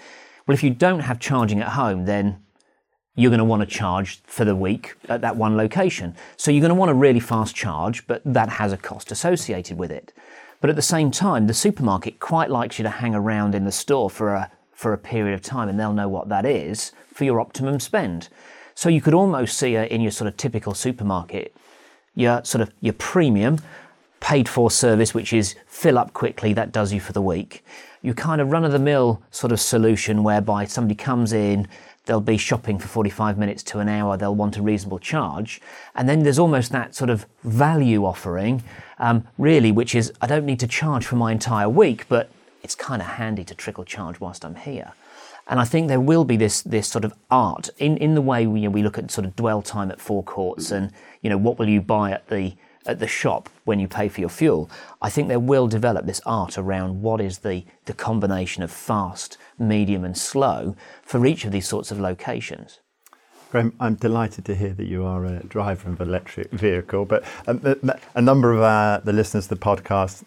Well, 0.47 0.55
if 0.55 0.62
you 0.62 0.69
don't 0.69 1.00
have 1.00 1.19
charging 1.19 1.62
at 1.62 1.69
home, 1.69 2.05
then 2.05 2.43
you're 3.15 3.31
going 3.31 3.38
to 3.38 3.45
want 3.45 3.61
to 3.61 3.67
charge 3.67 4.21
for 4.25 4.45
the 4.45 4.55
week 4.55 4.95
at 5.09 5.23
that 5.23 5.37
one 5.37 5.57
location. 5.57 6.15
So 6.37 6.50
you're 6.50 6.61
going 6.61 6.69
to 6.69 6.75
want 6.75 6.91
a 6.91 6.95
really 6.95 7.19
fast 7.19 7.57
charge, 7.57 8.07
but 8.07 8.21
that 8.26 8.50
has 8.50 8.73
a 8.73 8.76
cost 8.76 9.11
associated 9.11 9.79
with 9.79 9.91
it. 9.91 10.12
But 10.61 10.69
at 10.69 10.76
the 10.76 10.83
same 10.83 11.11
time, 11.11 11.47
the 11.47 11.55
supermarket 11.55 12.21
quite 12.21 12.50
likes 12.50 12.79
you 12.79 12.83
to 12.83 12.91
hang 12.91 13.15
around 13.15 13.55
in 13.55 13.65
the 13.65 13.73
store 13.73 14.11
for 14.11 14.35
a 14.35 14.50
for 14.75 14.93
a 14.93 14.99
period 14.99 15.33
of 15.33 15.41
time, 15.41 15.71
and 15.71 15.81
they'll 15.81 15.95
know 15.95 16.09
what 16.09 16.29
that 16.29 16.45
is 16.45 16.93
for 17.11 17.25
your 17.25 17.41
optimum 17.41 17.81
spend. 17.81 18.29
So 18.75 18.91
you 18.91 19.00
could 19.00 19.15
almost 19.15 19.57
see 19.57 19.75
a, 19.75 19.87
in 19.87 20.03
your 20.03 20.11
sort 20.11 20.29
of 20.29 20.37
typical 20.37 20.75
supermarket 20.75 21.57
your 22.16 22.42
sort 22.44 22.62
of 22.62 22.73
your 22.80 22.94
premium 22.94 23.58
paid 24.18 24.49
for 24.49 24.70
service, 24.70 25.14
which 25.14 25.32
is 25.32 25.54
fill 25.68 25.96
up 25.96 26.12
quickly, 26.12 26.52
that 26.54 26.73
does 26.73 26.92
you 26.92 26.99
for 26.99 27.12
the 27.12 27.23
week. 27.23 27.64
You 28.02 28.14
kind 28.14 28.40
of 28.40 28.50
run 28.50 28.64
of 28.64 28.73
the 28.73 28.78
mill 28.80 29.23
sort 29.30 29.52
of 29.52 29.61
solution 29.61 30.25
whereby 30.25 30.64
somebody 30.64 30.96
comes 30.96 31.32
in, 31.32 31.68
they'll 32.06 32.20
be 32.20 32.37
shopping 32.37 32.78
for 32.78 32.88
45 32.88 33.38
minutes 33.38 33.62
to 33.64 33.78
an 33.78 33.88
hour, 33.88 34.16
they'll 34.16 34.35
want 34.35 34.56
a 34.56 34.62
reasonable 34.62 34.99
charge. 34.99 35.61
And 35.94 36.08
then 36.08 36.23
there's 36.23 36.38
almost 36.38 36.73
that 36.73 36.94
sort 36.94 37.11
of 37.11 37.26
value 37.44 38.04
offering, 38.04 38.64
um, 38.99 39.26
really, 39.38 39.70
which 39.70 39.94
is 39.94 40.12
I 40.20 40.26
don't 40.26 40.46
need 40.46 40.61
to 40.61 40.66
charge 40.66 41.06
for 41.06 41.16
my 41.16 41.30
entire 41.30 41.68
week, 41.68 42.08
but 42.08 42.30
it's 42.62 42.75
kind 42.75 43.02
of 43.02 43.08
handy 43.08 43.44
to 43.44 43.54
trickle 43.54 43.85
charge 43.85 44.18
whilst 44.18 44.44
I'm 44.44 44.56
here. 44.56 44.92
And 45.49 45.61
I 45.61 45.65
think 45.65 45.88
there 45.88 46.00
will 46.00 46.25
be 46.25 46.37
this 46.37 46.62
this 46.62 46.88
sort 46.88 47.05
of 47.05 47.15
art 47.31 47.71
in, 47.79 47.97
in 47.99 48.15
the 48.15 48.21
way 48.21 48.47
we, 48.47 48.61
you 48.61 48.69
know, 48.69 48.73
we 48.73 48.83
look 48.83 48.99
at 48.99 49.11
sort 49.11 49.26
of 49.26 49.37
dwell 49.37 49.62
time 49.62 49.91
at 49.91 50.00
forecourts 50.00 50.71
and 50.71 50.93
you 51.23 51.31
know 51.31 51.38
what 51.38 51.59
will 51.59 51.69
you 51.69 51.81
buy 51.81 52.11
at 52.11 52.29
the 52.29 52.55
at 52.87 52.99
the 52.99 53.07
shop 53.07 53.49
when 53.65 53.81
you 53.81 53.88
pay 53.88 54.09
for 54.09 54.21
your 54.21 54.31
fuel. 54.31 54.71
I 55.03 55.11
think 55.11 55.29
there 55.29 55.41
will 55.41 55.67
develop 55.69 56.07
this 56.07 56.21
art 56.25 56.57
around 56.57 57.03
what 57.03 57.21
is 57.21 57.38
the 57.38 57.65
the 57.85 57.93
combination 57.93 58.62
of 58.62 58.71
fast, 58.71 59.38
medium, 59.59 60.05
and 60.05 60.17
slow 60.17 60.76
for 61.03 61.25
each 61.26 61.45
of 61.45 61.53
these 61.53 61.69
sorts 61.69 61.91
of 61.91 62.00
locations. 62.00 62.81
Graham, 63.50 63.73
I'm 63.79 63.95
delighted 63.95 64.45
to 64.47 64.57
hear 64.57 64.73
that 64.75 64.87
you 64.87 65.05
are 65.05 65.25
a 65.25 65.43
driver 65.45 65.91
of 65.91 66.00
an 66.00 66.09
electric 66.09 66.50
vehicle, 66.50 67.05
but 67.05 67.25
um, 67.47 67.61
a 68.15 68.21
number 68.21 68.53
of 68.53 69.05
the 69.05 69.12
listeners 69.12 69.47
to 69.47 69.55
the 69.55 69.61
podcast 69.61 70.25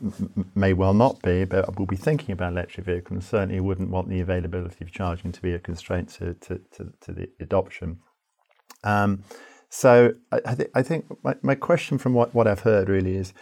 may 0.55 0.71
well 0.71 0.93
not 0.93 1.21
be, 1.21 1.43
but 1.43 1.77
will 1.77 1.85
be 1.85 1.97
thinking 1.97 2.31
about 2.31 2.53
electric 2.53 2.85
vehicles 2.85 3.11
and 3.11 3.23
certainly 3.23 3.59
wouldn't 3.59 3.89
want 3.89 4.07
the 4.07 4.21
availability 4.21 4.85
of 4.85 4.91
charging 4.91 5.33
to 5.33 5.41
be 5.41 5.53
a 5.53 5.59
constraint 5.59 6.09
to, 6.09 6.33
to, 6.35 6.61
to, 6.71 6.93
to 7.01 7.11
the 7.11 7.29
adoption. 7.41 7.99
Um, 8.85 9.23
so 9.69 10.13
I, 10.31 10.39
I, 10.45 10.55
th- 10.55 10.71
I 10.73 10.81
think 10.81 11.05
my, 11.21 11.35
my, 11.41 11.55
question 11.55 11.97
from 11.97 12.13
what, 12.13 12.33
what 12.33 12.47
I've 12.47 12.61
heard 12.61 12.87
really 12.87 13.17
is 13.17 13.33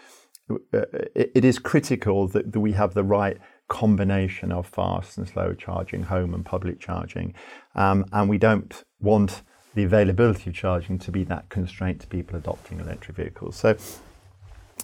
uh, 0.49 0.79
it, 1.15 1.31
it 1.35 1.45
is 1.45 1.59
critical 1.59 2.27
that, 2.29 2.51
that 2.51 2.59
we 2.59 2.71
have 2.71 2.95
the 2.95 3.03
right 3.03 3.37
combination 3.67 4.51
of 4.51 4.65
fast 4.65 5.19
and 5.19 5.27
slow 5.27 5.53
charging, 5.53 6.03
home 6.03 6.33
and 6.33 6.43
public 6.43 6.79
charging, 6.79 7.35
um, 7.75 8.05
and 8.11 8.27
we 8.27 8.39
don't 8.39 8.83
want 8.99 9.43
the 9.77 9.83
availability 9.83 10.49
of 10.49 10.55
charging 10.55 10.97
to 10.97 11.11
be 11.11 11.23
that 11.23 11.47
constraint 11.49 12.01
to 12.01 12.07
people 12.07 12.35
adopting 12.35 12.79
electric 12.79 13.15
vehicles. 13.15 13.55
So, 13.55 13.77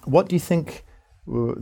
what 0.04 0.30
do 0.30 0.36
you 0.36 0.40
think 0.40 0.86
uh, 1.28 1.56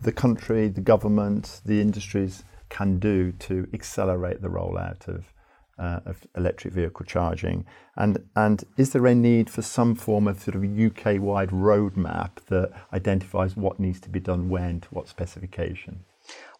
the 0.00 0.12
country, 0.12 0.68
the 0.68 0.80
government, 0.80 1.60
the 1.66 1.80
industries 1.80 2.44
can 2.68 3.00
do 3.00 3.32
to 3.32 3.66
accelerate 3.74 4.40
the 4.40 4.46
rollout 4.46 5.08
of, 5.08 5.32
uh, 5.80 5.98
of 6.06 6.20
electric 6.36 6.72
vehicle 6.72 7.04
charging? 7.04 7.66
And, 7.96 8.24
and 8.36 8.62
is 8.76 8.92
there 8.92 9.04
a 9.08 9.16
need 9.16 9.50
for 9.50 9.62
some 9.62 9.96
form 9.96 10.28
of 10.28 10.40
sort 10.40 10.54
of 10.54 10.62
UK 10.62 11.20
wide 11.20 11.50
roadmap 11.50 12.36
that 12.50 12.70
identifies 12.92 13.56
what 13.56 13.80
needs 13.80 13.98
to 14.02 14.08
be 14.08 14.20
done 14.20 14.48
when 14.48 14.80
to 14.82 14.88
what 14.90 15.08
specification? 15.08 16.04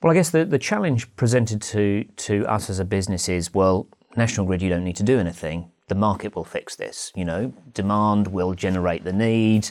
Well, 0.03 0.11
I 0.11 0.15
guess 0.15 0.31
the, 0.31 0.45
the 0.45 0.59
challenge 0.59 1.15
presented 1.15 1.63
to, 1.63 2.05
to 2.17 2.45
us 2.47 2.69
as 2.69 2.81
a 2.81 2.85
business 2.85 3.29
is 3.29 3.55
well, 3.55 3.87
National 4.17 4.47
Grid, 4.47 4.63
you 4.63 4.69
don't 4.69 4.85
need 4.85 4.97
to 4.97 5.03
do 5.03 5.19
anything 5.19 5.71
the 5.89 5.95
market 5.95 6.35
will 6.35 6.45
fix 6.45 6.77
this. 6.77 7.13
You 7.15 7.25
know, 7.25 7.53
demand 7.73 8.29
will 8.29 8.55
generate 8.55 9.05
the 9.05 9.13
need, 9.13 9.71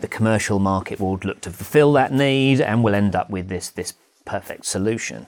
the 0.00 0.08
commercial 0.08 0.58
market 0.58 1.00
will 1.00 1.18
look 1.18 1.40
to 1.42 1.50
fulfill 1.50 1.92
that 1.94 2.12
need, 2.12 2.60
and 2.60 2.82
we'll 2.82 2.94
end 2.94 3.14
up 3.14 3.30
with 3.30 3.48
this 3.48 3.68
this 3.68 3.94
perfect 4.24 4.64
solution. 4.66 5.26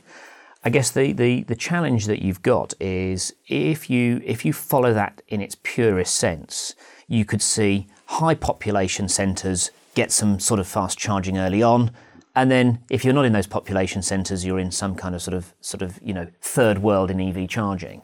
I 0.65 0.71
guess 0.71 0.93
the, 0.93 1.13
the, 1.13 1.43
the 1.43 1.57
challenge 1.57 2.07
that 2.07 2.23
you've 2.23 2.43
got 2.43 2.73
is 2.81 3.35
if 3.49 3.91
you 3.91 4.23
if 4.25 4.45
you 4.45 4.53
follow 4.53 4.95
that 4.95 5.21
in 5.29 5.41
its 5.41 5.57
purest 5.63 6.15
sense, 6.15 6.75
you 7.09 7.25
could 7.25 7.43
see 7.43 7.89
high 8.07 8.35
population 8.35 9.09
centres 9.09 9.71
get 9.95 10.13
some 10.13 10.39
sort 10.39 10.61
of 10.61 10.67
fast 10.67 10.99
charging 10.99 11.37
early 11.37 11.63
on, 11.63 11.91
and 12.35 12.51
then 12.51 12.79
if 12.89 13.05
you're 13.05 13.13
not 13.13 13.27
in 13.27 13.33
those 13.33 13.47
population 13.47 14.01
centres, 14.03 14.47
you're 14.47 14.59
in 14.59 14.71
some 14.71 14.95
kind 14.95 15.15
of 15.15 15.21
sort 15.21 15.35
of 15.35 15.53
sort 15.61 15.83
of 15.83 15.99
you 16.03 16.15
know 16.15 16.29
third 16.41 16.79
world 16.79 17.11
in 17.11 17.21
EV 17.21 17.49
charging. 17.49 18.03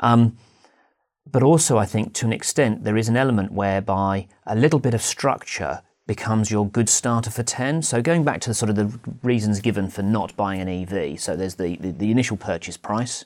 Um, 0.00 0.36
but 1.30 1.42
also, 1.42 1.78
I 1.78 1.86
think 1.86 2.12
to 2.14 2.26
an 2.26 2.32
extent, 2.32 2.84
there 2.84 2.96
is 2.96 3.08
an 3.08 3.16
element 3.16 3.52
whereby 3.52 4.26
a 4.46 4.56
little 4.56 4.80
bit 4.80 4.94
of 4.94 5.02
structure 5.02 5.82
becomes 6.06 6.50
your 6.50 6.66
good 6.66 6.88
starter 6.88 7.30
for 7.30 7.44
10. 7.44 7.82
So 7.82 8.02
going 8.02 8.24
back 8.24 8.40
to 8.40 8.52
sort 8.52 8.68
of 8.70 8.74
the 8.74 8.98
reasons 9.22 9.60
given 9.60 9.88
for 9.88 10.02
not 10.02 10.34
buying 10.36 10.60
an 10.60 10.68
EV, 10.68 11.20
so 11.20 11.36
there's 11.36 11.54
the, 11.54 11.76
the, 11.76 11.92
the, 11.92 12.10
initial 12.10 12.36
purchase 12.36 12.76
price, 12.76 13.24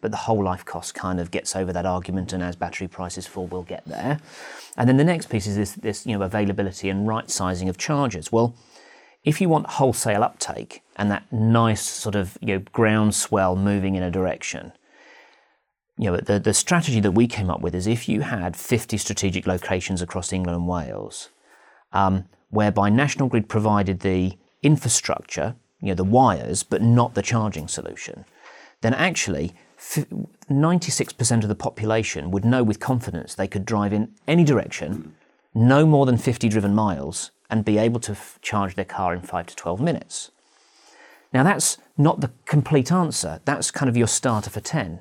but 0.00 0.10
the 0.10 0.16
whole 0.16 0.42
life 0.42 0.64
cost 0.64 0.96
kind 0.96 1.20
of 1.20 1.30
gets 1.30 1.54
over 1.54 1.72
that 1.72 1.86
argument, 1.86 2.32
and 2.32 2.42
as 2.42 2.56
battery 2.56 2.88
prices 2.88 3.24
fall, 3.24 3.46
we'll 3.46 3.62
get 3.62 3.84
there. 3.84 4.18
And 4.76 4.88
then 4.88 4.96
the 4.96 5.04
next 5.04 5.30
piece 5.30 5.46
is 5.46 5.54
this, 5.54 5.72
this 5.74 6.06
you 6.06 6.18
know, 6.18 6.24
availability 6.24 6.88
and 6.88 7.06
right 7.06 7.30
sizing 7.30 7.68
of 7.68 7.78
chargers. 7.78 8.32
Well, 8.32 8.56
if 9.22 9.40
you 9.40 9.48
want 9.48 9.66
wholesale 9.68 10.24
uptake 10.24 10.82
and 10.96 11.10
that 11.12 11.32
nice 11.32 11.82
sort 11.82 12.16
of 12.16 12.36
you 12.40 12.58
know, 12.58 12.64
groundswell 12.72 13.54
moving 13.54 13.94
in 13.94 14.02
a 14.02 14.10
direction, 14.10 14.72
you 15.96 16.10
know, 16.10 16.16
the, 16.16 16.40
the 16.40 16.54
strategy 16.54 17.00
that 17.00 17.12
we 17.12 17.26
came 17.26 17.50
up 17.50 17.60
with 17.60 17.74
is 17.74 17.86
if 17.86 18.08
you 18.08 18.22
had 18.22 18.56
50 18.56 18.96
strategic 18.96 19.46
locations 19.46 20.02
across 20.02 20.32
England 20.32 20.56
and 20.56 20.68
Wales, 20.68 21.30
um, 21.92 22.24
whereby 22.50 22.90
National 22.90 23.28
Grid 23.28 23.48
provided 23.48 24.00
the 24.00 24.36
infrastructure, 24.62 25.54
you 25.80 25.88
know, 25.88 25.94
the 25.94 26.04
wires, 26.04 26.62
but 26.62 26.82
not 26.82 27.14
the 27.14 27.22
charging 27.22 27.68
solution, 27.68 28.24
then 28.80 28.94
actually 28.94 29.54
96% 29.78 31.42
of 31.42 31.48
the 31.48 31.54
population 31.54 32.30
would 32.30 32.44
know 32.44 32.62
with 32.62 32.80
confidence 32.80 33.34
they 33.34 33.46
could 33.46 33.64
drive 33.64 33.92
in 33.92 34.14
any 34.26 34.44
direction, 34.44 35.14
no 35.54 35.86
more 35.86 36.06
than 36.06 36.16
50 36.16 36.48
driven 36.48 36.74
miles, 36.74 37.30
and 37.50 37.64
be 37.64 37.78
able 37.78 38.00
to 38.00 38.12
f- 38.12 38.38
charge 38.42 38.74
their 38.74 38.84
car 38.84 39.14
in 39.14 39.20
5 39.20 39.46
to 39.46 39.56
12 39.56 39.80
minutes. 39.80 40.30
Now, 41.32 41.42
that's 41.42 41.78
not 41.96 42.20
the 42.20 42.32
complete 42.46 42.90
answer. 42.90 43.40
That's 43.44 43.70
kind 43.70 43.88
of 43.88 43.96
your 43.96 44.06
starter 44.06 44.50
for 44.50 44.60
10. 44.60 45.00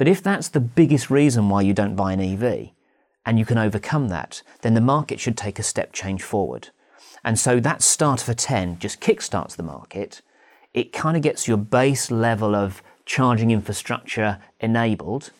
But 0.00 0.08
if 0.08 0.22
that's 0.22 0.48
the 0.48 0.60
biggest 0.60 1.10
reason 1.10 1.50
why 1.50 1.60
you 1.60 1.74
don't 1.74 1.94
buy 1.94 2.14
an 2.14 2.20
EV, 2.22 2.70
and 3.26 3.38
you 3.38 3.44
can 3.44 3.58
overcome 3.58 4.08
that, 4.08 4.40
then 4.62 4.72
the 4.72 4.80
market 4.80 5.20
should 5.20 5.36
take 5.36 5.58
a 5.58 5.62
step 5.62 5.92
change 5.92 6.22
forward. 6.22 6.70
And 7.22 7.38
so 7.38 7.60
that 7.60 7.82
starter 7.82 8.24
for 8.24 8.32
10 8.32 8.78
just 8.78 9.02
kickstarts 9.02 9.56
the 9.56 9.62
market. 9.62 10.22
it 10.72 10.94
kind 10.94 11.18
of 11.18 11.22
gets 11.22 11.46
your 11.46 11.58
base 11.58 12.10
level 12.10 12.54
of 12.54 12.82
charging 13.04 13.50
infrastructure 13.50 14.38
enabled. 14.58 15.32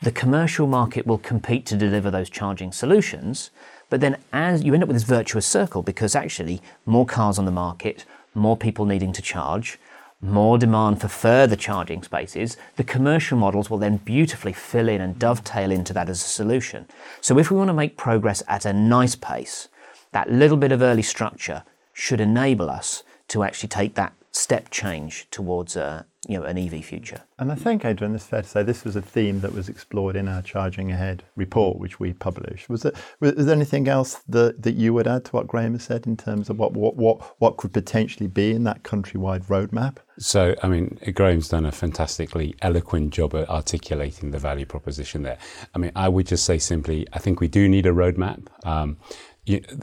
The 0.00 0.12
commercial 0.12 0.68
market 0.68 1.04
will 1.04 1.18
compete 1.18 1.66
to 1.66 1.76
deliver 1.76 2.08
those 2.08 2.30
charging 2.30 2.70
solutions. 2.70 3.50
But 3.90 4.00
then, 4.00 4.18
as 4.32 4.62
you 4.62 4.74
end 4.74 4.84
up 4.84 4.88
with 4.88 4.94
this 4.94 5.02
virtuous 5.02 5.44
circle, 5.44 5.82
because 5.82 6.14
actually 6.14 6.62
more 6.86 7.04
cars 7.04 7.36
on 7.36 7.46
the 7.46 7.50
market, 7.50 8.04
more 8.32 8.56
people 8.56 8.84
needing 8.84 9.12
to 9.14 9.22
charge, 9.22 9.76
more 10.20 10.58
demand 10.58 11.00
for 11.00 11.08
further 11.08 11.56
charging 11.56 12.02
spaces, 12.02 12.56
the 12.76 12.84
commercial 12.84 13.38
models 13.38 13.70
will 13.70 13.78
then 13.78 13.98
beautifully 13.98 14.52
fill 14.52 14.88
in 14.88 15.00
and 15.00 15.18
dovetail 15.18 15.70
into 15.70 15.92
that 15.92 16.08
as 16.08 16.20
a 16.20 16.28
solution. 16.28 16.86
So, 17.20 17.38
if 17.38 17.50
we 17.50 17.56
want 17.56 17.68
to 17.68 17.74
make 17.74 17.96
progress 17.96 18.42
at 18.48 18.64
a 18.64 18.72
nice 18.72 19.14
pace, 19.14 19.68
that 20.12 20.30
little 20.30 20.56
bit 20.56 20.72
of 20.72 20.82
early 20.82 21.02
structure 21.02 21.62
should 21.92 22.20
enable 22.20 22.68
us 22.68 23.02
to 23.28 23.42
actually 23.42 23.68
take 23.68 23.94
that 23.94 24.12
step 24.32 24.70
change 24.70 25.26
towards 25.30 25.76
a, 25.76 26.06
you 26.26 26.38
know, 26.38 26.44
an 26.44 26.58
EV 26.58 26.84
future. 26.84 27.22
And 27.38 27.50
I 27.50 27.54
think, 27.54 27.84
Adrian, 27.84 28.14
it's 28.14 28.26
fair 28.26 28.42
to 28.42 28.48
say 28.48 28.62
this 28.62 28.84
was 28.84 28.96
a 28.96 29.02
theme 29.02 29.40
that 29.40 29.52
was 29.52 29.68
explored 29.68 30.16
in 30.16 30.28
our 30.28 30.42
Charging 30.42 30.90
Ahead 30.90 31.22
report, 31.36 31.78
which 31.78 31.98
we 31.98 32.12
published. 32.12 32.68
Was, 32.68 32.84
it, 32.84 32.94
was 33.20 33.46
there 33.46 33.54
anything 33.54 33.88
else 33.88 34.16
that, 34.28 34.62
that 34.62 34.74
you 34.74 34.92
would 34.94 35.06
add 35.06 35.24
to 35.26 35.32
what 35.32 35.46
Graham 35.46 35.72
has 35.72 35.84
said 35.84 36.06
in 36.06 36.16
terms 36.16 36.50
of 36.50 36.58
what, 36.58 36.72
what, 36.72 36.96
what, 36.96 37.40
what 37.40 37.56
could 37.56 37.72
potentially 37.72 38.26
be 38.26 38.52
in 38.52 38.64
that 38.64 38.82
countrywide 38.82 39.46
roadmap? 39.46 39.96
So, 40.18 40.56
I 40.62 40.68
mean, 40.68 40.98
Graham's 41.14 41.48
done 41.48 41.64
a 41.64 41.72
fantastically 41.72 42.56
eloquent 42.60 43.12
job 43.12 43.34
at 43.34 43.48
articulating 43.48 44.32
the 44.32 44.38
value 44.38 44.66
proposition 44.66 45.22
there. 45.22 45.38
I 45.74 45.78
mean, 45.78 45.92
I 45.94 46.08
would 46.08 46.26
just 46.26 46.44
say 46.44 46.58
simply, 46.58 47.06
I 47.12 47.20
think 47.20 47.40
we 47.40 47.48
do 47.48 47.68
need 47.68 47.86
a 47.86 47.92
roadmap. 47.92 48.46
Um, 48.64 48.98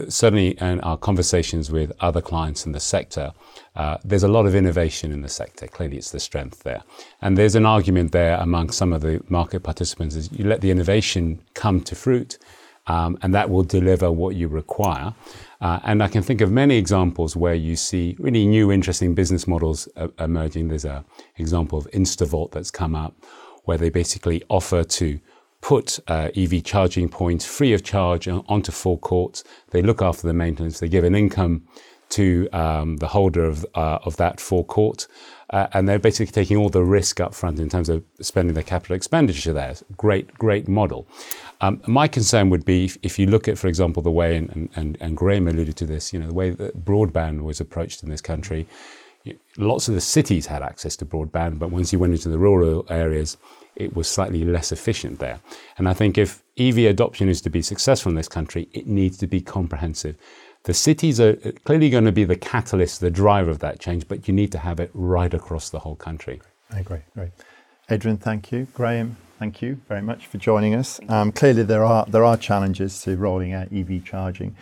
certainly 0.09 0.49
in 0.59 0.79
our 0.81 0.97
conversations 0.97 1.71
with 1.71 1.91
other 1.99 2.21
clients 2.21 2.65
in 2.65 2.71
the 2.71 2.79
sector, 2.79 3.33
uh, 3.75 3.97
there's 4.03 4.23
a 4.23 4.27
lot 4.27 4.45
of 4.45 4.55
innovation 4.55 5.11
in 5.11 5.21
the 5.21 5.29
sector. 5.29 5.67
Clearly, 5.67 5.97
it's 5.97 6.11
the 6.11 6.19
strength 6.19 6.63
there. 6.63 6.83
And 7.21 7.37
there's 7.37 7.55
an 7.55 7.65
argument 7.65 8.11
there 8.11 8.37
among 8.37 8.71
some 8.71 8.93
of 8.93 9.01
the 9.01 9.21
market 9.29 9.61
participants 9.63 10.15
is 10.15 10.31
you 10.31 10.45
let 10.45 10.61
the 10.61 10.71
innovation 10.71 11.39
come 11.53 11.81
to 11.81 11.95
fruit, 11.95 12.37
um, 12.87 13.17
and 13.21 13.33
that 13.33 13.49
will 13.49 13.63
deliver 13.63 14.11
what 14.11 14.35
you 14.35 14.47
require. 14.47 15.13
Uh, 15.59 15.79
and 15.83 16.03
I 16.03 16.07
can 16.07 16.21
think 16.21 16.41
of 16.41 16.51
many 16.51 16.77
examples 16.77 17.35
where 17.35 17.55
you 17.55 17.75
see 17.75 18.15
really 18.19 18.45
new, 18.45 18.71
interesting 18.71 19.15
business 19.15 19.47
models 19.47 19.89
uh, 19.95 20.09
emerging. 20.19 20.67
There's 20.67 20.85
an 20.85 21.03
example 21.37 21.79
of 21.79 21.89
Instavolt 21.91 22.51
that's 22.51 22.71
come 22.71 22.95
up, 22.95 23.13
where 23.63 23.77
they 23.77 23.89
basically 23.89 24.43
offer 24.49 24.83
to 24.83 25.19
put 25.65 25.97
uh, 26.07 26.29
EV 26.35 26.63
charging 26.63 27.09
points 27.09 27.43
free 27.43 27.73
of 27.73 27.81
charge 27.81 28.27
onto 28.27 28.71
forecourts. 28.71 29.43
They 29.71 29.81
look 29.81 29.99
after 29.99 30.27
the 30.27 30.33
maintenance. 30.33 30.79
They 30.79 30.87
give 30.87 31.03
an 31.03 31.15
income 31.15 31.63
to 32.09 32.47
um, 32.53 32.97
the 32.97 33.07
holder 33.07 33.43
of, 33.43 33.65
uh, 33.73 33.97
of 34.03 34.15
that 34.17 34.39
forecourt. 34.39 35.07
Uh, 35.49 35.65
and 35.73 35.89
they're 35.89 35.97
basically 35.97 36.31
taking 36.31 36.55
all 36.55 36.69
the 36.69 36.83
risk 36.83 37.19
up 37.19 37.33
front 37.33 37.59
in 37.59 37.67
terms 37.67 37.89
of 37.89 38.03
spending 38.21 38.53
their 38.53 38.63
capital 38.63 38.95
expenditure 38.95 39.53
there. 39.53 39.73
Great, 39.97 40.31
great 40.35 40.67
model. 40.67 41.07
Um, 41.61 41.81
my 41.87 42.07
concern 42.07 42.51
would 42.51 42.63
be 42.63 42.85
if, 42.85 42.97
if, 43.01 43.17
you 43.17 43.25
look 43.25 43.47
at, 43.47 43.57
for 43.57 43.67
example, 43.67 44.03
the 44.03 44.11
way, 44.11 44.37
and, 44.37 44.69
and, 44.75 44.99
and 45.01 45.17
Graham 45.17 45.47
alluded 45.47 45.77
to 45.77 45.87
this, 45.87 46.13
you 46.13 46.19
know, 46.19 46.27
the 46.27 46.33
way 46.35 46.51
that 46.51 46.85
broadband 46.85 47.41
was 47.41 47.59
approached 47.59 48.03
in 48.03 48.09
this 48.09 48.21
country. 48.21 48.67
Lots 49.57 49.87
of 49.87 49.95
the 49.95 50.01
cities 50.01 50.45
had 50.45 50.61
access 50.61 50.95
to 50.97 51.05
broadband, 51.05 51.59
but 51.59 51.71
once 51.71 51.91
you 51.91 51.99
went 51.99 52.13
into 52.13 52.29
the 52.29 52.37
rural 52.37 52.85
areas, 52.89 53.37
it 53.75 53.95
was 53.95 54.07
slightly 54.07 54.43
less 54.45 54.71
efficient 54.71 55.19
there. 55.19 55.39
And 55.77 55.89
I 55.89 55.93
think 55.93 56.17
if 56.17 56.43
EV 56.57 56.79
adoption 56.79 57.27
is 57.29 57.41
to 57.41 57.49
be 57.49 57.61
successful 57.61 58.09
in 58.09 58.15
this 58.15 58.27
country, 58.27 58.69
it 58.71 58.87
needs 58.87 59.17
to 59.17 59.27
be 59.27 59.41
comprehensive. 59.41 60.17
The 60.63 60.73
cities 60.73 61.19
are 61.19 61.37
uh, 61.45 61.51
clearly 61.63 61.89
going 61.89 62.05
to 62.05 62.11
be 62.11 62.23
the 62.23 62.35
catalyst, 62.35 63.01
the 63.01 63.11
driver 63.11 63.51
of 63.51 63.59
that 63.59 63.79
change, 63.79 64.07
but 64.07 64.27
you 64.27 64.33
need 64.33 64.51
to 64.53 64.57
have 64.57 64.79
it 64.79 64.89
right 64.93 65.33
across 65.33 65.69
the 65.69 65.79
whole 65.79 65.95
country. 65.95 66.41
I 66.71 66.79
agree. 66.79 67.01
Great. 67.13 67.31
Adrian, 67.89 68.17
thank 68.17 68.51
you. 68.51 68.67
Graham, 68.73 69.17
thank 69.39 69.61
you 69.61 69.79
very 69.87 70.01
much 70.01 70.27
for 70.27 70.37
joining 70.37 70.75
us. 70.75 70.99
Um, 71.09 71.31
clearly, 71.31 71.63
there 71.63 71.83
are 71.83 72.05
there 72.07 72.23
are 72.23 72.37
challenges 72.37 73.01
to 73.03 73.17
rolling 73.17 73.53
out 73.53 73.71
EV 73.73 74.03
charging 74.03 74.55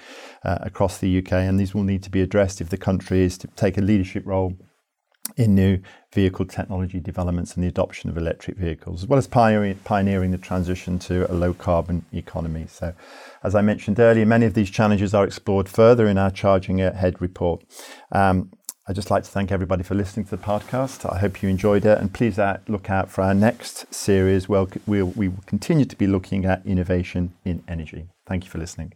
uh, 0.44 0.60
across 0.62 0.98
the 0.98 1.18
UK, 1.20 1.34
and 1.34 1.60
these 1.60 1.74
will 1.74 1.84
need 1.84 2.04
to 2.04 2.10
be 2.10 2.22
addressed 2.22 2.62
if 2.62 2.70
the 2.70 2.78
country 2.78 3.22
is 3.22 3.38
to 3.40 3.48
take 3.48 3.78
a 3.78 3.82
leadership 3.82 4.24
role 4.26 4.54
in 5.38 5.56
new 5.56 5.80
vehicle 6.14 6.46
technology 6.46 7.00
developments 7.00 7.56
and 7.56 7.64
the 7.64 7.68
adoption 7.68 8.10
of 8.10 8.18
electric 8.18 8.58
vehicles, 8.58 9.04
as 9.04 9.10
well 9.10 9.18
as 9.18 9.26
pioneering, 9.26 9.76
pioneering 9.84 10.32
the 10.32 10.38
transition 10.38 11.00
to 11.00 11.32
a 11.32 11.34
low 11.34 11.54
carbon 11.54 12.06
economy. 12.12 12.66
So, 12.68 12.94
as 13.44 13.56
I 13.56 13.62
mentioned 13.62 14.00
earlier, 14.00 14.26
many 14.26 14.46
of 14.46 14.54
these 14.54 14.70
challenges 14.70 15.14
are 15.14 15.26
explored 15.26 15.70
further 15.70 16.08
in 16.08 16.18
our 16.18 16.30
Charging 16.30 16.82
Ahead 16.82 17.22
report. 17.22 17.64
Um, 18.12 18.52
I'd 18.86 18.96
just 18.96 19.10
like 19.10 19.24
to 19.24 19.30
thank 19.30 19.50
everybody 19.50 19.82
for 19.82 19.96
listening 19.96 20.26
to 20.26 20.32
the 20.32 20.44
podcast. 20.44 21.10
I 21.10 21.20
hope 21.20 21.42
you 21.42 21.48
enjoyed 21.48 21.86
it, 21.86 21.98
and 22.00 22.14
please 22.14 22.38
uh, 22.38 22.60
look 22.68 22.90
out 22.90 23.10
for 23.10 23.22
our 23.22 23.34
next 23.34 23.94
series 23.94 24.50
where 24.50 24.66
we 24.86 25.02
will 25.02 25.34
continue 25.46 25.86
to 25.86 25.96
be 25.96 26.06
looking 26.06 26.46
at 26.46 26.66
innovation 26.66 27.34
in 27.46 27.64
energy. 27.68 28.08
Thank 28.28 28.44
you 28.44 28.50
for 28.50 28.58
listening. 28.58 28.94